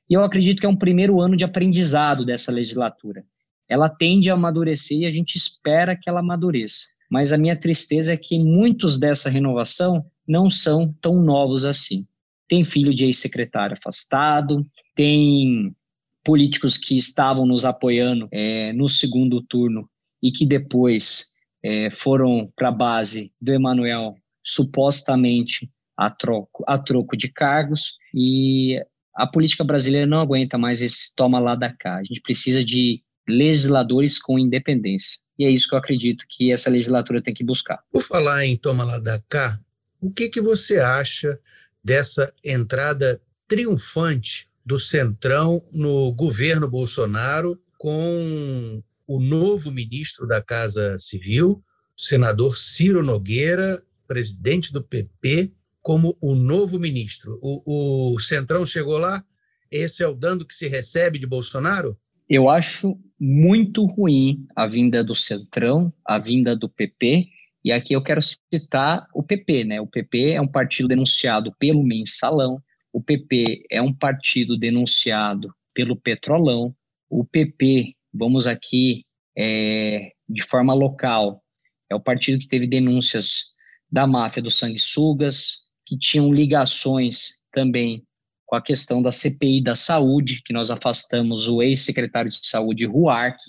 e 0.09 0.13
eu 0.13 0.25
acredito 0.25 0.59
que 0.59 0.65
é 0.65 0.69
um 0.69 0.75
primeiro 0.75 1.21
ano 1.21 1.37
de 1.37 1.45
aprendizado 1.45 2.25
dessa 2.25 2.51
legislatura. 2.51 3.23
Ela 3.69 3.87
tende 3.87 4.29
a 4.29 4.33
amadurecer 4.33 4.97
e 4.97 5.05
a 5.05 5.09
gente 5.09 5.35
espera 5.37 5.95
que 5.95 6.09
ela 6.09 6.19
amadureça. 6.19 6.87
Mas 7.09 7.31
a 7.31 7.37
minha 7.37 7.55
tristeza 7.55 8.11
é 8.11 8.17
que 8.17 8.37
muitos 8.37 8.99
dessa 8.99 9.29
renovação 9.29 10.05
não 10.27 10.49
são 10.49 10.93
tão 10.99 11.21
novos 11.21 11.63
assim. 11.63 12.05
Tem 12.49 12.65
filho 12.65 12.93
de 12.93 13.05
ex-secretário 13.05 13.77
afastado, 13.77 14.67
tem 14.95 15.75
políticos 16.23 16.77
que 16.77 16.95
estavam 16.95 17.45
nos 17.45 17.65
apoiando 17.65 18.27
é, 18.31 18.71
no 18.73 18.87
segundo 18.87 19.41
turno 19.41 19.89
e 20.21 20.31
que 20.31 20.45
depois 20.45 21.31
é, 21.63 21.89
foram 21.89 22.51
para 22.55 22.69
a 22.69 22.71
base 22.71 23.31
do 23.41 23.51
Emanuel 23.51 24.15
supostamente 24.43 25.69
a 25.97 26.09
troco, 26.09 26.63
a 26.67 26.77
troco 26.77 27.15
de 27.15 27.29
cargos 27.29 27.93
e 28.13 28.79
a 29.15 29.27
política 29.27 29.63
brasileira 29.63 30.05
não 30.05 30.19
aguenta 30.19 30.57
mais 30.57 30.81
esse 30.81 31.13
toma 31.15 31.39
lá 31.39 31.55
da 31.55 31.71
cá. 31.71 31.97
A 31.97 32.03
gente 32.03 32.21
precisa 32.21 32.63
de 32.63 33.03
legisladores 33.27 34.19
com 34.19 34.39
independência. 34.39 35.19
E 35.37 35.45
é 35.45 35.49
isso 35.49 35.67
que 35.67 35.75
eu 35.75 35.79
acredito 35.79 36.25
que 36.29 36.51
essa 36.51 36.69
legislatura 36.69 37.21
tem 37.21 37.33
que 37.33 37.43
buscar. 37.43 37.79
Por 37.91 38.01
falar 38.01 38.45
em 38.45 38.57
toma 38.57 38.83
lá 38.83 38.99
da 38.99 39.19
cá, 39.27 39.59
o 39.99 40.11
que, 40.11 40.29
que 40.29 40.41
você 40.41 40.79
acha 40.79 41.39
dessa 41.83 42.33
entrada 42.43 43.21
triunfante 43.47 44.50
do 44.65 44.79
Centrão 44.79 45.61
no 45.71 46.11
governo 46.13 46.69
Bolsonaro 46.69 47.59
com 47.77 48.83
o 49.07 49.19
novo 49.19 49.71
ministro 49.71 50.27
da 50.27 50.41
Casa 50.41 50.97
Civil, 50.97 51.63
senador 51.97 52.57
Ciro 52.57 53.03
Nogueira, 53.03 53.81
presidente 54.07 54.71
do 54.71 54.83
PP, 54.83 55.51
como 55.81 56.17
o 56.21 56.35
novo 56.35 56.79
ministro. 56.79 57.39
O, 57.41 58.13
o 58.13 58.19
Centrão 58.19 58.65
chegou 58.65 58.97
lá, 58.97 59.23
esse 59.69 60.03
é 60.03 60.07
o 60.07 60.13
dando 60.13 60.45
que 60.45 60.53
se 60.53 60.67
recebe 60.67 61.17
de 61.17 61.25
Bolsonaro? 61.25 61.97
Eu 62.29 62.49
acho 62.49 62.97
muito 63.19 63.85
ruim 63.85 64.45
a 64.55 64.65
vinda 64.67 65.03
do 65.03 65.15
Centrão, 65.15 65.91
a 66.05 66.17
vinda 66.17 66.55
do 66.55 66.69
PP, 66.69 67.27
e 67.63 67.71
aqui 67.71 67.93
eu 67.93 68.01
quero 68.01 68.21
citar 68.21 69.07
o 69.13 69.21
PP, 69.21 69.65
né? 69.65 69.81
O 69.81 69.87
PP 69.87 70.31
é 70.31 70.41
um 70.41 70.47
partido 70.47 70.87
denunciado 70.87 71.53
pelo 71.59 71.83
mensalão, 71.83 72.61
o 72.93 73.01
PP 73.01 73.65
é 73.69 73.81
um 73.81 73.93
partido 73.93 74.57
denunciado 74.57 75.53
pelo 75.73 75.95
petrolão, 75.95 76.75
o 77.09 77.25
PP, 77.25 77.95
vamos 78.13 78.47
aqui 78.47 79.05
é, 79.37 80.11
de 80.27 80.43
forma 80.43 80.73
local, 80.73 81.41
é 81.89 81.95
o 81.95 81.99
partido 81.99 82.39
que 82.39 82.47
teve 82.47 82.67
denúncias 82.67 83.45
da 83.91 84.07
máfia 84.07 84.41
dos 84.41 84.57
sanguessugas, 84.57 85.57
que 85.85 85.97
tinham 85.97 86.33
ligações 86.33 87.41
também 87.51 88.03
com 88.45 88.55
a 88.55 88.61
questão 88.61 89.01
da 89.01 89.11
CPI 89.11 89.61
da 89.61 89.75
saúde, 89.75 90.41
que 90.43 90.53
nós 90.53 90.71
afastamos 90.71 91.47
o 91.47 91.61
ex-secretário 91.61 92.29
de 92.29 92.45
saúde, 92.45 92.85
Ruark, 92.85 93.39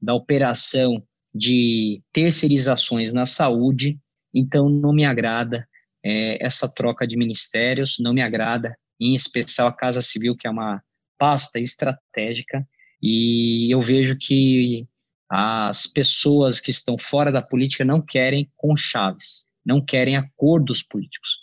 da 0.00 0.14
operação 0.14 1.02
de 1.34 2.02
terceirizações 2.12 3.12
na 3.12 3.26
saúde. 3.26 3.98
Então, 4.34 4.68
não 4.68 4.92
me 4.92 5.04
agrada 5.04 5.66
é, 6.08 6.44
essa 6.44 6.72
troca 6.72 7.06
de 7.06 7.16
ministérios, 7.16 7.96
não 7.98 8.12
me 8.12 8.22
agrada, 8.22 8.76
em 9.00 9.14
especial 9.14 9.68
a 9.68 9.72
Casa 9.72 10.00
Civil, 10.00 10.36
que 10.36 10.46
é 10.46 10.50
uma 10.50 10.82
pasta 11.18 11.58
estratégica, 11.58 12.66
e 13.02 13.72
eu 13.72 13.80
vejo 13.82 14.16
que 14.16 14.86
as 15.30 15.86
pessoas 15.86 16.60
que 16.60 16.70
estão 16.70 16.96
fora 16.96 17.30
da 17.30 17.42
política 17.42 17.84
não 17.84 18.00
querem 18.00 18.50
conchaves, 18.56 19.46
não 19.64 19.84
querem 19.84 20.16
acordos 20.16 20.82
políticos 20.82 21.38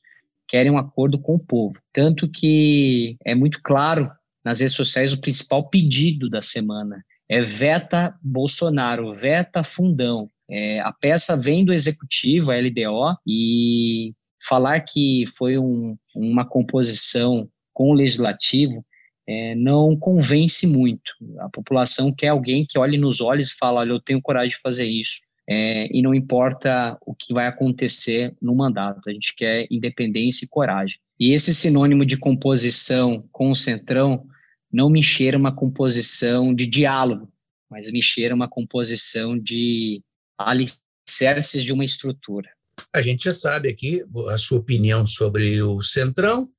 querem 0.47 0.71
um 0.71 0.78
acordo 0.78 1.19
com 1.19 1.36
o 1.36 1.39
povo. 1.39 1.78
Tanto 1.93 2.30
que 2.30 3.17
é 3.25 3.36
muito 3.36 3.62
claro 3.62 4.10
nas 4.43 4.60
redes 4.60 4.75
sociais 4.75 5.13
o 5.13 5.19
principal 5.19 5.69
pedido 5.69 6.30
da 6.30 6.41
semana 6.41 7.04
é 7.28 7.41
veta 7.41 8.15
Bolsonaro, 8.21 9.13
veta 9.13 9.63
Fundão. 9.63 10.30
É, 10.47 10.80
a 10.80 10.93
peça 10.93 11.36
vem 11.36 11.65
do 11.65 11.73
executivo, 11.73 12.51
a 12.51 12.56
LDO, 12.56 13.17
e 13.25 14.13
falar 14.48 14.82
que 14.82 15.26
foi 15.38 15.58
um, 15.58 15.98
uma 16.16 16.46
composição 16.46 17.50
com 17.74 17.90
o 17.90 17.94
legislativo 17.94 18.86
é, 19.28 19.56
não 19.56 19.96
convence 19.96 20.68
muito. 20.68 21.12
A 21.40 21.50
população 21.50 22.14
quer 22.16 22.28
alguém 22.28 22.66
que 22.68 22.78
olhe 22.78 22.98
nos 22.98 23.22
olhos 23.22 23.48
e 23.48 23.58
fala, 23.58 23.82
olha, 23.82 23.92
eu 23.92 24.00
tenho 24.00 24.22
coragem 24.22 24.52
de 24.52 24.62
fazer 24.62 24.86
isso. 24.86 25.22
É, 25.48 25.88
e 25.96 26.02
não 26.02 26.14
importa 26.14 26.98
o 27.06 27.14
que 27.14 27.34
vai 27.34 27.48
acontecer 27.48 28.36
no 28.42 28.56
mandato, 28.56 29.08
a 29.08 29.14
gente 29.14 29.36
quer 29.36 29.68
independência 29.70 30.46
e 30.46 30.50
coragem. 30.50 30.98
E 31.20 31.34
esse 31.34 31.54
sinônimo 31.54 32.06
de 32.06 32.18
composição 32.18 33.24
com 33.32 33.52
o 33.52 33.56
Centrão 33.56 34.26
não 34.72 34.90
me 34.90 35.04
cheira 35.04 35.38
uma 35.38 35.56
composição 35.56 36.54
de 36.54 36.66
diálogo, 36.66 37.32
mas 37.70 37.92
me 37.92 38.02
cheira 38.02 38.34
uma 38.34 38.48
composição 38.48 39.38
de 39.38 40.02
alicerces 40.38 41.64
de 41.64 41.72
uma 41.72 41.86
estrutura. 41.86 42.50
A 42.94 43.02
gente 43.02 43.26
já 43.26 43.34
sabe 43.34 43.70
aqui 43.70 44.04
a 44.30 44.38
sua 44.38 44.60
opinião 44.60 45.06
sobre 45.06 45.62
o 45.62 45.82
Centrão 45.82 46.50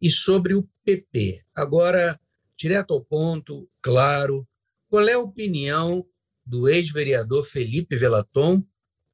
e 0.00 0.10
sobre 0.10 0.54
o 0.54 0.68
PP. 0.84 1.40
Agora, 1.54 2.18
direto 2.56 2.94
ao 2.94 3.00
ponto, 3.00 3.68
claro, 3.80 4.46
qual 4.88 5.08
é 5.08 5.14
a 5.14 5.18
opinião 5.18 6.04
do 6.44 6.68
ex-vereador 6.68 7.44
Felipe 7.44 7.96
Velaton 7.96 8.62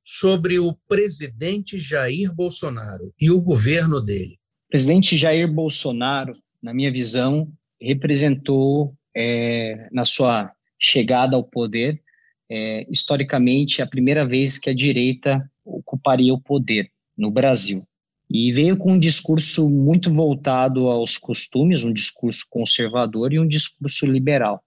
sobre 0.04 0.58
o 0.58 0.74
presidente 0.88 1.78
Jair 1.78 2.34
Bolsonaro 2.34 3.12
e 3.20 3.30
o 3.30 3.40
governo 3.40 4.00
dele? 4.00 4.38
O 4.66 4.70
presidente 4.70 5.16
Jair 5.16 5.50
Bolsonaro, 5.50 6.34
na 6.62 6.74
minha 6.74 6.92
visão, 6.92 7.50
representou, 7.80 8.94
é, 9.14 9.88
na 9.92 10.04
sua 10.04 10.52
chegada 10.78 11.36
ao 11.36 11.44
poder, 11.44 12.02
é, 12.50 12.86
historicamente, 12.90 13.80
a 13.80 13.86
primeira 13.86 14.26
vez 14.26 14.58
que 14.58 14.68
a 14.68 14.74
direita 14.74 15.50
ocuparia 15.64 16.32
o 16.32 16.40
poder 16.40 16.90
no 17.16 17.30
Brasil. 17.30 17.86
E 18.30 18.50
veio 18.52 18.76
com 18.76 18.92
um 18.92 18.98
discurso 18.98 19.68
muito 19.68 20.12
voltado 20.12 20.88
aos 20.88 21.18
costumes, 21.18 21.84
um 21.84 21.92
discurso 21.92 22.46
conservador 22.48 23.32
e 23.32 23.38
um 23.38 23.46
discurso 23.46 24.06
liberal. 24.06 24.62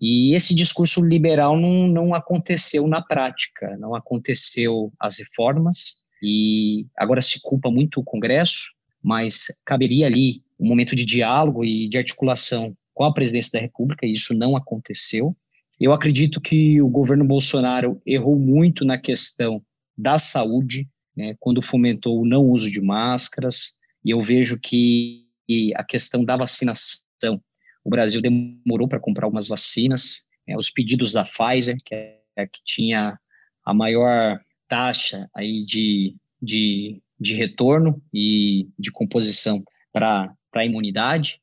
E 0.00 0.34
esse 0.34 0.54
discurso 0.54 1.00
liberal 1.04 1.58
não, 1.58 1.88
não 1.88 2.14
aconteceu 2.14 2.86
na 2.86 3.02
prática, 3.02 3.76
não 3.78 3.94
aconteceu 3.94 4.92
as 5.00 5.18
reformas, 5.18 5.96
e 6.22 6.86
agora 6.96 7.20
se 7.20 7.40
culpa 7.42 7.70
muito 7.70 8.00
o 8.00 8.04
Congresso, 8.04 8.72
mas 9.02 9.46
caberia 9.64 10.06
ali 10.06 10.42
um 10.58 10.68
momento 10.68 10.94
de 10.94 11.04
diálogo 11.04 11.64
e 11.64 11.88
de 11.88 11.98
articulação 11.98 12.76
com 12.94 13.04
a 13.04 13.12
presidência 13.12 13.52
da 13.52 13.60
República, 13.60 14.06
e 14.06 14.12
isso 14.12 14.34
não 14.34 14.56
aconteceu. 14.56 15.36
Eu 15.80 15.92
acredito 15.92 16.40
que 16.40 16.80
o 16.82 16.88
governo 16.88 17.24
Bolsonaro 17.24 18.00
errou 18.04 18.36
muito 18.36 18.84
na 18.84 18.98
questão 18.98 19.62
da 19.98 20.18
saúde, 20.18 20.88
né, 21.16 21.34
quando 21.40 21.60
fomentou 21.60 22.20
o 22.20 22.24
não 22.24 22.44
uso 22.44 22.70
de 22.70 22.80
máscaras, 22.80 23.76
e 24.04 24.10
eu 24.10 24.22
vejo 24.22 24.58
que 24.58 25.26
a 25.74 25.82
questão 25.82 26.24
da 26.24 26.36
vacinação, 26.36 27.42
o 27.84 27.90
Brasil 27.90 28.22
demorou 28.22 28.86
para 28.86 29.00
comprar 29.00 29.24
algumas 29.24 29.48
vacinas, 29.48 30.22
é, 30.46 30.56
os 30.56 30.70
pedidos 30.70 31.12
da 31.12 31.24
Pfizer, 31.24 31.76
que 31.84 31.94
é 31.94 32.46
que 32.46 32.60
tinha 32.64 33.18
a 33.64 33.74
maior 33.74 34.40
taxa 34.68 35.28
aí 35.34 35.60
de, 35.60 36.14
de, 36.40 37.02
de 37.18 37.34
retorno 37.34 38.00
e 38.14 38.68
de 38.78 38.92
composição 38.92 39.64
para 39.92 40.32
a 40.54 40.64
imunidade, 40.64 41.40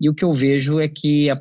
e 0.00 0.08
o 0.08 0.14
que 0.14 0.24
eu 0.24 0.32
vejo 0.32 0.78
é 0.78 0.88
que 0.88 1.28
a 1.30 1.38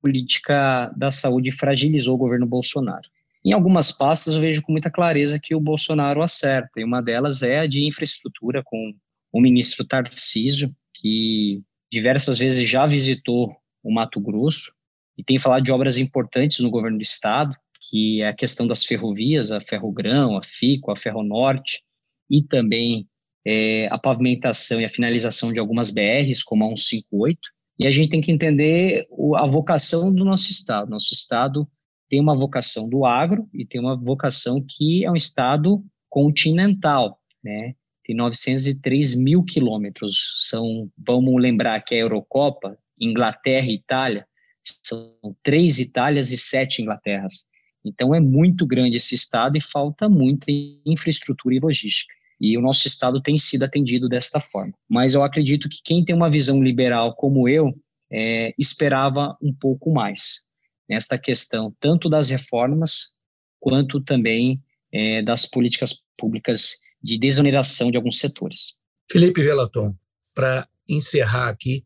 política 0.00 0.92
da 0.96 1.10
saúde 1.10 1.52
fragilizou 1.52 2.14
o 2.14 2.18
governo 2.18 2.46
Bolsonaro. 2.46 3.08
Em 3.48 3.52
algumas 3.54 3.90
pastas 3.90 4.34
eu 4.34 4.42
vejo 4.42 4.60
com 4.60 4.72
muita 4.72 4.90
clareza 4.90 5.40
que 5.42 5.54
o 5.54 5.60
Bolsonaro 5.60 6.20
acerta, 6.20 6.68
e 6.76 6.84
uma 6.84 7.00
delas 7.00 7.42
é 7.42 7.60
a 7.60 7.66
de 7.66 7.82
infraestrutura 7.86 8.62
com 8.62 8.92
o 9.32 9.40
ministro 9.40 9.86
Tarcísio, 9.86 10.70
que 10.92 11.62
diversas 11.90 12.38
vezes 12.38 12.68
já 12.68 12.84
visitou 12.84 13.56
o 13.82 13.90
Mato 13.90 14.20
Grosso 14.20 14.70
e 15.16 15.24
tem 15.24 15.38
falado 15.38 15.62
de 15.62 15.72
obras 15.72 15.96
importantes 15.96 16.58
no 16.58 16.68
governo 16.68 16.98
do 16.98 17.02
estado, 17.02 17.56
que 17.80 18.20
é 18.20 18.28
a 18.28 18.34
questão 18.34 18.66
das 18.66 18.84
ferrovias, 18.84 19.50
a 19.50 19.62
Ferrogrão, 19.62 20.36
a 20.36 20.42
FICO, 20.42 20.90
a 20.90 20.96
Ferronorte, 20.96 21.80
e 22.28 22.42
também 22.42 23.08
é, 23.46 23.88
a 23.90 23.96
pavimentação 23.96 24.78
e 24.78 24.84
a 24.84 24.90
finalização 24.90 25.54
de 25.54 25.58
algumas 25.58 25.90
BRs, 25.90 26.42
como 26.44 26.64
a 26.64 26.68
158, 26.68 27.40
e 27.78 27.86
a 27.86 27.90
gente 27.90 28.10
tem 28.10 28.20
que 28.20 28.30
entender 28.30 29.06
a 29.36 29.46
vocação 29.46 30.14
do 30.14 30.22
nosso 30.22 30.50
Estado. 30.50 30.90
Nosso 30.90 31.14
Estado 31.14 31.66
tem 32.08 32.20
uma 32.20 32.36
vocação 32.36 32.88
do 32.88 33.04
agro 33.04 33.48
e 33.52 33.64
tem 33.64 33.80
uma 33.80 33.96
vocação 33.96 34.64
que 34.66 35.04
é 35.04 35.10
um 35.10 35.16
Estado 35.16 35.84
continental, 36.08 37.18
né? 37.42 37.74
Tem 38.04 38.16
903 38.16 39.14
mil 39.14 39.44
quilômetros. 39.44 40.36
São, 40.48 40.90
vamos 40.96 41.40
lembrar 41.40 41.80
que 41.82 41.94
a 41.94 41.98
Eurocopa, 41.98 42.78
Inglaterra 42.98 43.66
e 43.66 43.74
Itália, 43.74 44.26
são 44.64 45.14
três 45.42 45.78
Itálias 45.78 46.30
e 46.30 46.36
sete 46.36 46.80
Inglaterras. 46.80 47.44
Então 47.84 48.14
é 48.14 48.20
muito 48.20 48.66
grande 48.66 48.96
esse 48.96 49.14
Estado 49.14 49.56
e 49.56 49.60
falta 49.60 50.08
muita 50.08 50.46
infraestrutura 50.84 51.54
e 51.54 51.60
logística. 51.60 52.14
E 52.40 52.56
o 52.56 52.62
nosso 52.62 52.86
Estado 52.86 53.20
tem 53.20 53.36
sido 53.36 53.64
atendido 53.64 54.08
desta 54.08 54.40
forma. 54.40 54.72
Mas 54.88 55.14
eu 55.14 55.22
acredito 55.22 55.68
que 55.68 55.82
quem 55.84 56.04
tem 56.04 56.14
uma 56.14 56.30
visão 56.30 56.62
liberal 56.62 57.14
como 57.14 57.48
eu 57.48 57.74
é, 58.10 58.54
esperava 58.58 59.36
um 59.42 59.52
pouco 59.52 59.92
mais 59.92 60.47
nesta 60.88 61.18
questão, 61.18 61.74
tanto 61.78 62.08
das 62.08 62.30
reformas 62.30 63.12
quanto 63.60 64.00
também 64.00 64.62
é, 64.92 65.22
das 65.22 65.46
políticas 65.46 65.96
públicas 66.16 66.76
de 67.02 67.18
desoneração 67.18 67.90
de 67.90 67.96
alguns 67.96 68.18
setores. 68.18 68.72
Felipe 69.10 69.42
Velaton, 69.42 69.94
para 70.34 70.68
encerrar 70.88 71.48
aqui 71.48 71.84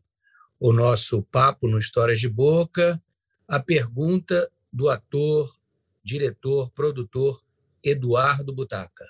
o 0.59 0.71
nosso 0.71 1.21
papo 1.23 1.67
no 1.67 1.77
Histórias 1.77 2.19
de 2.19 2.29
Boca, 2.29 3.01
a 3.47 3.59
pergunta 3.59 4.49
do 4.71 4.89
ator, 4.89 5.51
diretor, 6.03 6.71
produtor 6.71 7.41
Eduardo 7.83 8.53
Butaca. 8.53 9.05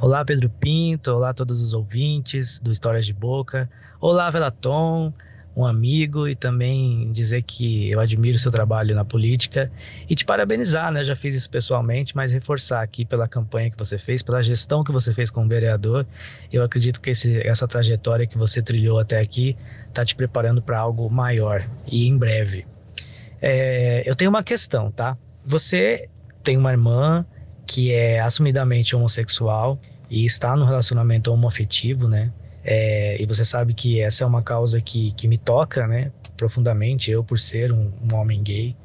Olá, 0.00 0.24
Pedro 0.24 0.48
Pinto. 0.48 1.10
Olá, 1.10 1.34
todos 1.34 1.60
os 1.60 1.74
ouvintes 1.74 2.60
do 2.60 2.70
Histórias 2.70 3.04
de 3.04 3.12
Boca. 3.12 3.68
Olá, 4.00 4.30
Velaton, 4.30 5.12
um 5.58 5.66
amigo, 5.66 6.28
e 6.28 6.36
também 6.36 7.10
dizer 7.10 7.42
que 7.42 7.90
eu 7.90 7.98
admiro 7.98 8.36
o 8.36 8.38
seu 8.38 8.52
trabalho 8.52 8.94
na 8.94 9.04
política 9.04 9.70
e 10.08 10.14
te 10.14 10.24
parabenizar, 10.24 10.92
né? 10.92 11.02
Já 11.02 11.16
fiz 11.16 11.34
isso 11.34 11.50
pessoalmente, 11.50 12.14
mas 12.16 12.30
reforçar 12.30 12.80
aqui 12.80 13.04
pela 13.04 13.26
campanha 13.26 13.68
que 13.68 13.76
você 13.76 13.98
fez, 13.98 14.22
pela 14.22 14.40
gestão 14.40 14.84
que 14.84 14.92
você 14.92 15.12
fez 15.12 15.30
como 15.30 15.48
vereador. 15.48 16.06
Eu 16.52 16.62
acredito 16.62 17.00
que 17.00 17.10
esse, 17.10 17.44
essa 17.46 17.66
trajetória 17.66 18.24
que 18.24 18.38
você 18.38 18.62
trilhou 18.62 19.00
até 19.00 19.18
aqui 19.18 19.56
está 19.88 20.04
te 20.04 20.14
preparando 20.14 20.62
para 20.62 20.78
algo 20.78 21.10
maior 21.10 21.68
e 21.90 22.06
em 22.06 22.16
breve. 22.16 22.64
É, 23.42 24.04
eu 24.06 24.14
tenho 24.14 24.30
uma 24.30 24.44
questão, 24.44 24.92
tá? 24.92 25.18
Você 25.44 26.08
tem 26.44 26.56
uma 26.56 26.70
irmã 26.70 27.26
que 27.66 27.92
é 27.92 28.20
assumidamente 28.20 28.94
homossexual 28.94 29.78
e 30.08 30.24
está 30.24 30.54
no 30.54 30.64
relacionamento 30.64 31.32
homoafetivo, 31.32 32.06
né? 32.06 32.30
É, 32.70 33.16
e 33.18 33.24
você 33.24 33.46
sabe 33.46 33.72
que 33.72 33.98
essa 33.98 34.24
é 34.24 34.26
uma 34.26 34.42
causa 34.42 34.78
que, 34.78 35.12
que 35.12 35.26
me 35.26 35.38
toca, 35.38 35.86
né? 35.86 36.12
Profundamente, 36.36 37.10
eu 37.10 37.24
por 37.24 37.38
ser 37.38 37.72
um, 37.72 37.90
um 38.02 38.14
homem 38.14 38.42
gay. 38.42 38.76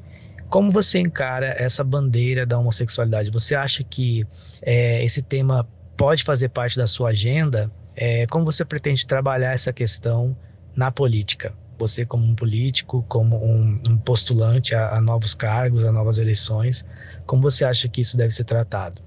Como 0.50 0.72
você 0.72 1.00
encara 1.00 1.48
essa 1.58 1.84
bandeira 1.84 2.46
da 2.46 2.58
homossexualidade? 2.58 3.30
Você 3.32 3.56
acha 3.56 3.84
que 3.84 4.26
é, 4.62 5.04
esse 5.04 5.22
tema 5.22 5.68
pode 5.98 6.24
fazer 6.24 6.48
parte 6.48 6.78
da 6.78 6.88
sua 6.88 7.10
agenda? 7.10 7.70
É, 7.94 8.26
como 8.28 8.46
você 8.46 8.64
pretende 8.64 9.06
trabalhar 9.06 9.52
essa 9.52 9.74
questão 9.74 10.34
na 10.74 10.90
política? 10.90 11.54
Você, 11.78 12.06
como 12.06 12.24
um 12.24 12.36
político, 12.36 13.04
como 13.10 13.36
um, 13.44 13.82
um 13.86 13.98
postulante 13.98 14.74
a, 14.74 14.96
a 14.96 15.02
novos 15.02 15.36
cargos, 15.36 15.84
a 15.84 15.92
novas 15.92 16.20
eleições, 16.20 16.86
como 17.26 17.42
você 17.42 17.66
acha 17.66 17.90
que 17.90 18.00
isso 18.00 18.16
deve 18.16 18.32
ser 18.32 18.46
tratado? 18.46 19.02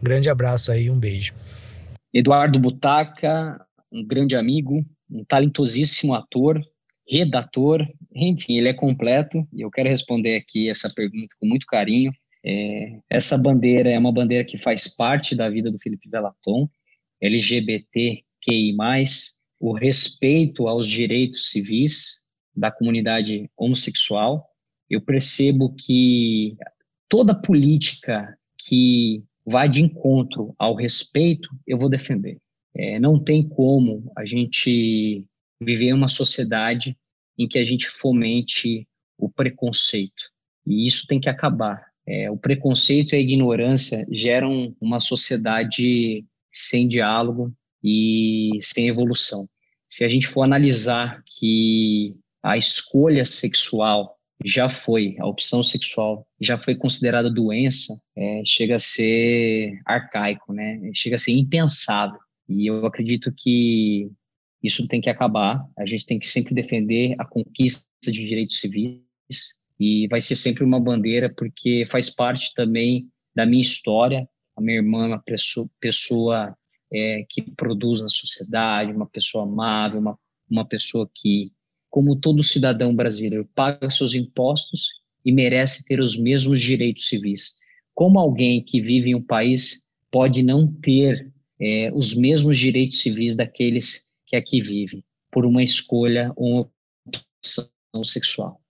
Um 0.00 0.04
grande 0.04 0.30
abraço 0.30 0.72
aí, 0.72 0.88
um 0.88 0.98
beijo. 0.98 1.34
Eduardo 2.14 2.58
Butaca, 2.58 3.60
um 3.92 4.04
grande 4.04 4.34
amigo, 4.34 4.84
um 5.10 5.24
talentosíssimo 5.24 6.14
ator, 6.14 6.60
redator, 7.08 7.86
enfim, 8.14 8.56
ele 8.56 8.68
é 8.68 8.74
completo 8.74 9.46
e 9.52 9.60
eu 9.60 9.70
quero 9.70 9.88
responder 9.88 10.36
aqui 10.36 10.68
essa 10.68 10.88
pergunta 10.94 11.34
com 11.38 11.46
muito 11.46 11.66
carinho. 11.66 12.12
É, 12.44 12.98
essa 13.10 13.38
bandeira 13.38 13.90
é 13.90 13.98
uma 13.98 14.12
bandeira 14.12 14.44
que 14.44 14.58
faz 14.58 14.88
parte 14.88 15.36
da 15.36 15.48
vida 15.48 15.70
do 15.70 15.78
Felipe 15.78 16.08
Velaton, 16.08 16.68
LGBTQI+, 17.20 18.74
o 19.60 19.72
respeito 19.72 20.66
aos 20.66 20.88
direitos 20.88 21.50
civis 21.50 22.18
da 22.56 22.70
comunidade 22.70 23.48
homossexual. 23.56 24.44
Eu 24.90 25.00
percebo 25.00 25.74
que 25.74 26.56
toda 27.08 27.34
política 27.34 28.36
que 28.58 29.22
vai 29.44 29.68
de 29.68 29.82
encontro 29.82 30.54
ao 30.58 30.74
respeito, 30.74 31.48
eu 31.66 31.78
vou 31.78 31.88
defender. 31.88 32.38
É, 32.74 32.98
não 32.98 33.18
tem 33.18 33.46
como 33.46 34.10
a 34.16 34.24
gente 34.24 35.24
viver 35.60 35.92
uma 35.92 36.08
sociedade 36.08 36.96
em 37.38 37.46
que 37.46 37.58
a 37.58 37.64
gente 37.64 37.88
fomente 37.88 38.86
o 39.18 39.28
preconceito. 39.28 40.30
E 40.66 40.86
isso 40.86 41.06
tem 41.06 41.20
que 41.20 41.28
acabar. 41.28 41.86
É, 42.06 42.30
o 42.30 42.36
preconceito 42.36 43.14
e 43.14 43.16
a 43.16 43.20
ignorância 43.20 44.06
geram 44.10 44.74
uma 44.80 44.98
sociedade 44.98 46.24
sem 46.52 46.88
diálogo 46.88 47.52
e 47.82 48.58
sem 48.60 48.88
evolução. 48.88 49.48
Se 49.88 50.04
a 50.04 50.08
gente 50.08 50.26
for 50.26 50.42
analisar 50.42 51.22
que 51.26 52.16
a 52.42 52.56
escolha 52.56 53.24
sexual 53.24 54.16
já 54.44 54.68
foi, 54.68 55.16
a 55.20 55.26
opção 55.26 55.62
sexual 55.62 56.26
já 56.40 56.58
foi 56.58 56.74
considerada 56.74 57.30
doença, 57.30 57.94
é, 58.16 58.42
chega 58.44 58.76
a 58.76 58.80
ser 58.80 59.80
arcaico, 59.86 60.52
né? 60.52 60.80
Chega 60.94 61.16
a 61.16 61.18
ser 61.18 61.32
impensável. 61.32 62.18
E 62.52 62.66
eu 62.66 62.84
acredito 62.86 63.32
que 63.36 64.10
isso 64.62 64.86
tem 64.86 65.00
que 65.00 65.10
acabar. 65.10 65.66
A 65.76 65.86
gente 65.86 66.06
tem 66.06 66.18
que 66.18 66.28
sempre 66.28 66.54
defender 66.54 67.14
a 67.18 67.24
conquista 67.24 67.88
de 68.04 68.12
direitos 68.12 68.60
civis 68.60 69.00
e 69.80 70.06
vai 70.08 70.20
ser 70.20 70.36
sempre 70.36 70.62
uma 70.62 70.78
bandeira 70.78 71.32
porque 71.36 71.86
faz 71.90 72.08
parte 72.08 72.52
também 72.54 73.08
da 73.34 73.44
minha 73.44 73.62
história. 73.62 74.28
A 74.56 74.60
minha 74.60 74.76
irmã 74.76 75.04
é 75.04 75.08
uma 75.08 75.22
pessoa, 75.22 75.68
pessoa 75.80 76.56
é, 76.92 77.24
que 77.28 77.42
produz 77.42 78.00
na 78.00 78.08
sociedade, 78.08 78.92
uma 78.92 79.06
pessoa 79.06 79.44
amável, 79.44 79.98
uma, 79.98 80.18
uma 80.48 80.64
pessoa 80.64 81.10
que, 81.14 81.50
como 81.90 82.14
todo 82.16 82.42
cidadão 82.42 82.94
brasileiro, 82.94 83.48
paga 83.54 83.90
seus 83.90 84.14
impostos 84.14 84.86
e 85.24 85.32
merece 85.32 85.84
ter 85.84 86.00
os 86.00 86.18
mesmos 86.18 86.60
direitos 86.60 87.08
civis. 87.08 87.52
Como 87.94 88.18
alguém 88.18 88.62
que 88.62 88.80
vive 88.80 89.10
em 89.10 89.14
um 89.14 89.22
país 89.22 89.82
pode 90.10 90.42
não 90.42 90.66
ter 90.66 91.31
é, 91.62 91.92
os 91.94 92.16
mesmos 92.16 92.58
direitos 92.58 93.00
civis 93.00 93.36
daqueles 93.36 94.10
que 94.26 94.34
aqui 94.34 94.60
vivem, 94.60 95.04
por 95.30 95.46
uma 95.46 95.62
escolha 95.62 96.32
ou 96.34 96.52
uma 96.52 96.70
opção 97.06 98.04
sexual? 98.04 98.60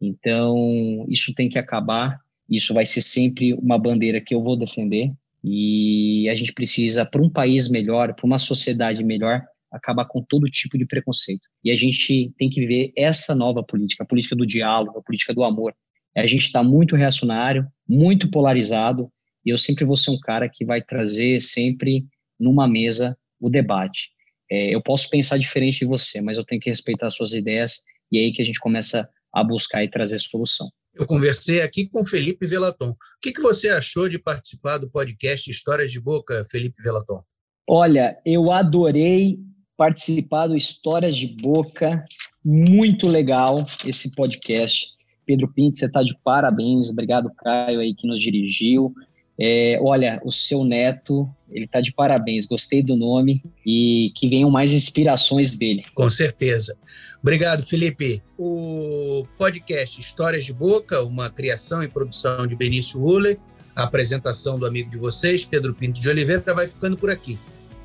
Então, 0.00 1.04
isso 1.08 1.34
tem 1.34 1.50
que 1.50 1.58
acabar. 1.58 2.18
Isso 2.48 2.72
vai 2.72 2.86
ser 2.86 3.02
sempre 3.02 3.52
uma 3.52 3.78
bandeira 3.78 4.18
que 4.20 4.34
eu 4.34 4.42
vou 4.42 4.56
defender. 4.56 5.12
E 5.44 6.26
a 6.30 6.34
gente 6.34 6.52
precisa, 6.54 7.04
para 7.04 7.20
um 7.20 7.28
país 7.28 7.68
melhor, 7.68 8.14
para 8.14 8.24
uma 8.24 8.38
sociedade 8.38 9.04
melhor, 9.04 9.44
acabar 9.70 10.06
com 10.06 10.22
todo 10.22 10.46
tipo 10.46 10.78
de 10.78 10.86
preconceito. 10.86 11.46
E 11.62 11.70
a 11.70 11.76
gente 11.76 12.32
tem 12.38 12.48
que 12.48 12.60
viver 12.60 12.92
essa 12.96 13.34
nova 13.34 13.62
política, 13.62 14.04
a 14.04 14.06
política 14.06 14.34
do 14.34 14.46
diálogo, 14.46 14.98
a 14.98 15.02
política 15.02 15.34
do 15.34 15.44
amor. 15.44 15.74
A 16.16 16.26
gente 16.26 16.44
está 16.44 16.62
muito 16.62 16.96
reacionário, 16.96 17.66
muito 17.86 18.30
polarizado, 18.30 19.10
e 19.44 19.50
eu 19.50 19.58
sempre 19.58 19.84
vou 19.84 19.96
ser 19.96 20.10
um 20.10 20.18
cara 20.18 20.48
que 20.48 20.64
vai 20.64 20.82
trazer 20.82 21.40
sempre 21.40 22.06
numa 22.38 22.68
mesa 22.68 23.16
o 23.40 23.48
debate. 23.48 24.10
É, 24.50 24.74
eu 24.74 24.82
posso 24.82 25.10
pensar 25.10 25.38
diferente 25.38 25.80
de 25.80 25.86
você, 25.86 26.20
mas 26.20 26.36
eu 26.36 26.44
tenho 26.44 26.60
que 26.60 26.70
respeitar 26.70 27.06
as 27.06 27.14
suas 27.14 27.32
ideias, 27.32 27.82
e 28.10 28.18
é 28.18 28.22
aí 28.22 28.32
que 28.32 28.42
a 28.42 28.44
gente 28.44 28.60
começa 28.60 29.08
a 29.32 29.44
buscar 29.44 29.84
e 29.84 29.90
trazer 29.90 30.18
solução. 30.18 30.68
Eu 30.94 31.06
conversei 31.06 31.60
aqui 31.60 31.86
com 31.86 32.04
Felipe 32.04 32.46
Velaton. 32.46 32.90
O 32.90 32.96
que, 33.22 33.32
que 33.32 33.40
você 33.40 33.68
achou 33.68 34.08
de 34.08 34.18
participar 34.18 34.78
do 34.78 34.90
podcast 34.90 35.48
Histórias 35.50 35.92
de 35.92 36.00
Boca, 36.00 36.44
Felipe 36.50 36.82
Velaton? 36.82 37.22
Olha, 37.68 38.18
eu 38.24 38.50
adorei 38.50 39.38
participar 39.76 40.48
do 40.48 40.56
Histórias 40.56 41.16
de 41.16 41.28
Boca. 41.28 42.04
Muito 42.44 43.06
legal 43.06 43.64
esse 43.86 44.12
podcast. 44.14 44.88
Pedro 45.24 45.52
Pinto, 45.52 45.78
você 45.78 45.86
está 45.86 46.02
de 46.02 46.18
parabéns. 46.24 46.90
Obrigado, 46.90 47.30
Caio, 47.36 47.78
aí 47.78 47.94
que 47.94 48.08
nos 48.08 48.18
dirigiu. 48.18 48.92
É, 49.38 49.78
olha, 49.80 50.20
o 50.24 50.32
seu 50.32 50.64
neto, 50.64 51.28
ele 51.50 51.64
está 51.64 51.80
de 51.80 51.92
parabéns. 51.92 52.46
Gostei 52.46 52.82
do 52.82 52.96
nome 52.96 53.42
e 53.64 54.12
que 54.14 54.28
venham 54.28 54.50
mais 54.50 54.72
inspirações 54.72 55.56
dele. 55.56 55.84
Com 55.94 56.10
certeza. 56.10 56.76
Obrigado, 57.20 57.62
Felipe. 57.62 58.22
O 58.36 59.26
podcast 59.36 60.00
Histórias 60.00 60.44
de 60.44 60.52
Boca, 60.52 61.02
uma 61.02 61.30
criação 61.30 61.82
e 61.82 61.88
produção 61.88 62.46
de 62.46 62.54
Benício 62.54 63.00
Uller, 63.00 63.38
a 63.74 63.84
apresentação 63.84 64.58
do 64.58 64.66
amigo 64.66 64.90
de 64.90 64.96
vocês, 64.96 65.44
Pedro 65.44 65.74
Pinto 65.74 66.00
de 66.00 66.08
Oliveira, 66.08 66.54
vai 66.54 66.68
ficando 66.68 66.96
por 66.96 67.10
aqui. 67.10 67.38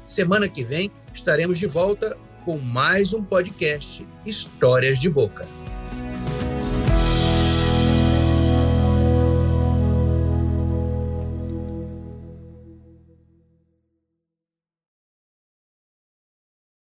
Semana 0.05 0.47
que 0.47 0.63
vem 0.63 0.91
estaremos 1.13 1.57
de 1.57 1.65
volta 1.65 2.17
com 2.45 2.57
mais 2.57 3.13
um 3.13 3.23
podcast 3.23 4.05
Histórias 4.25 4.99
de 4.99 5.09
Boca. 5.09 5.47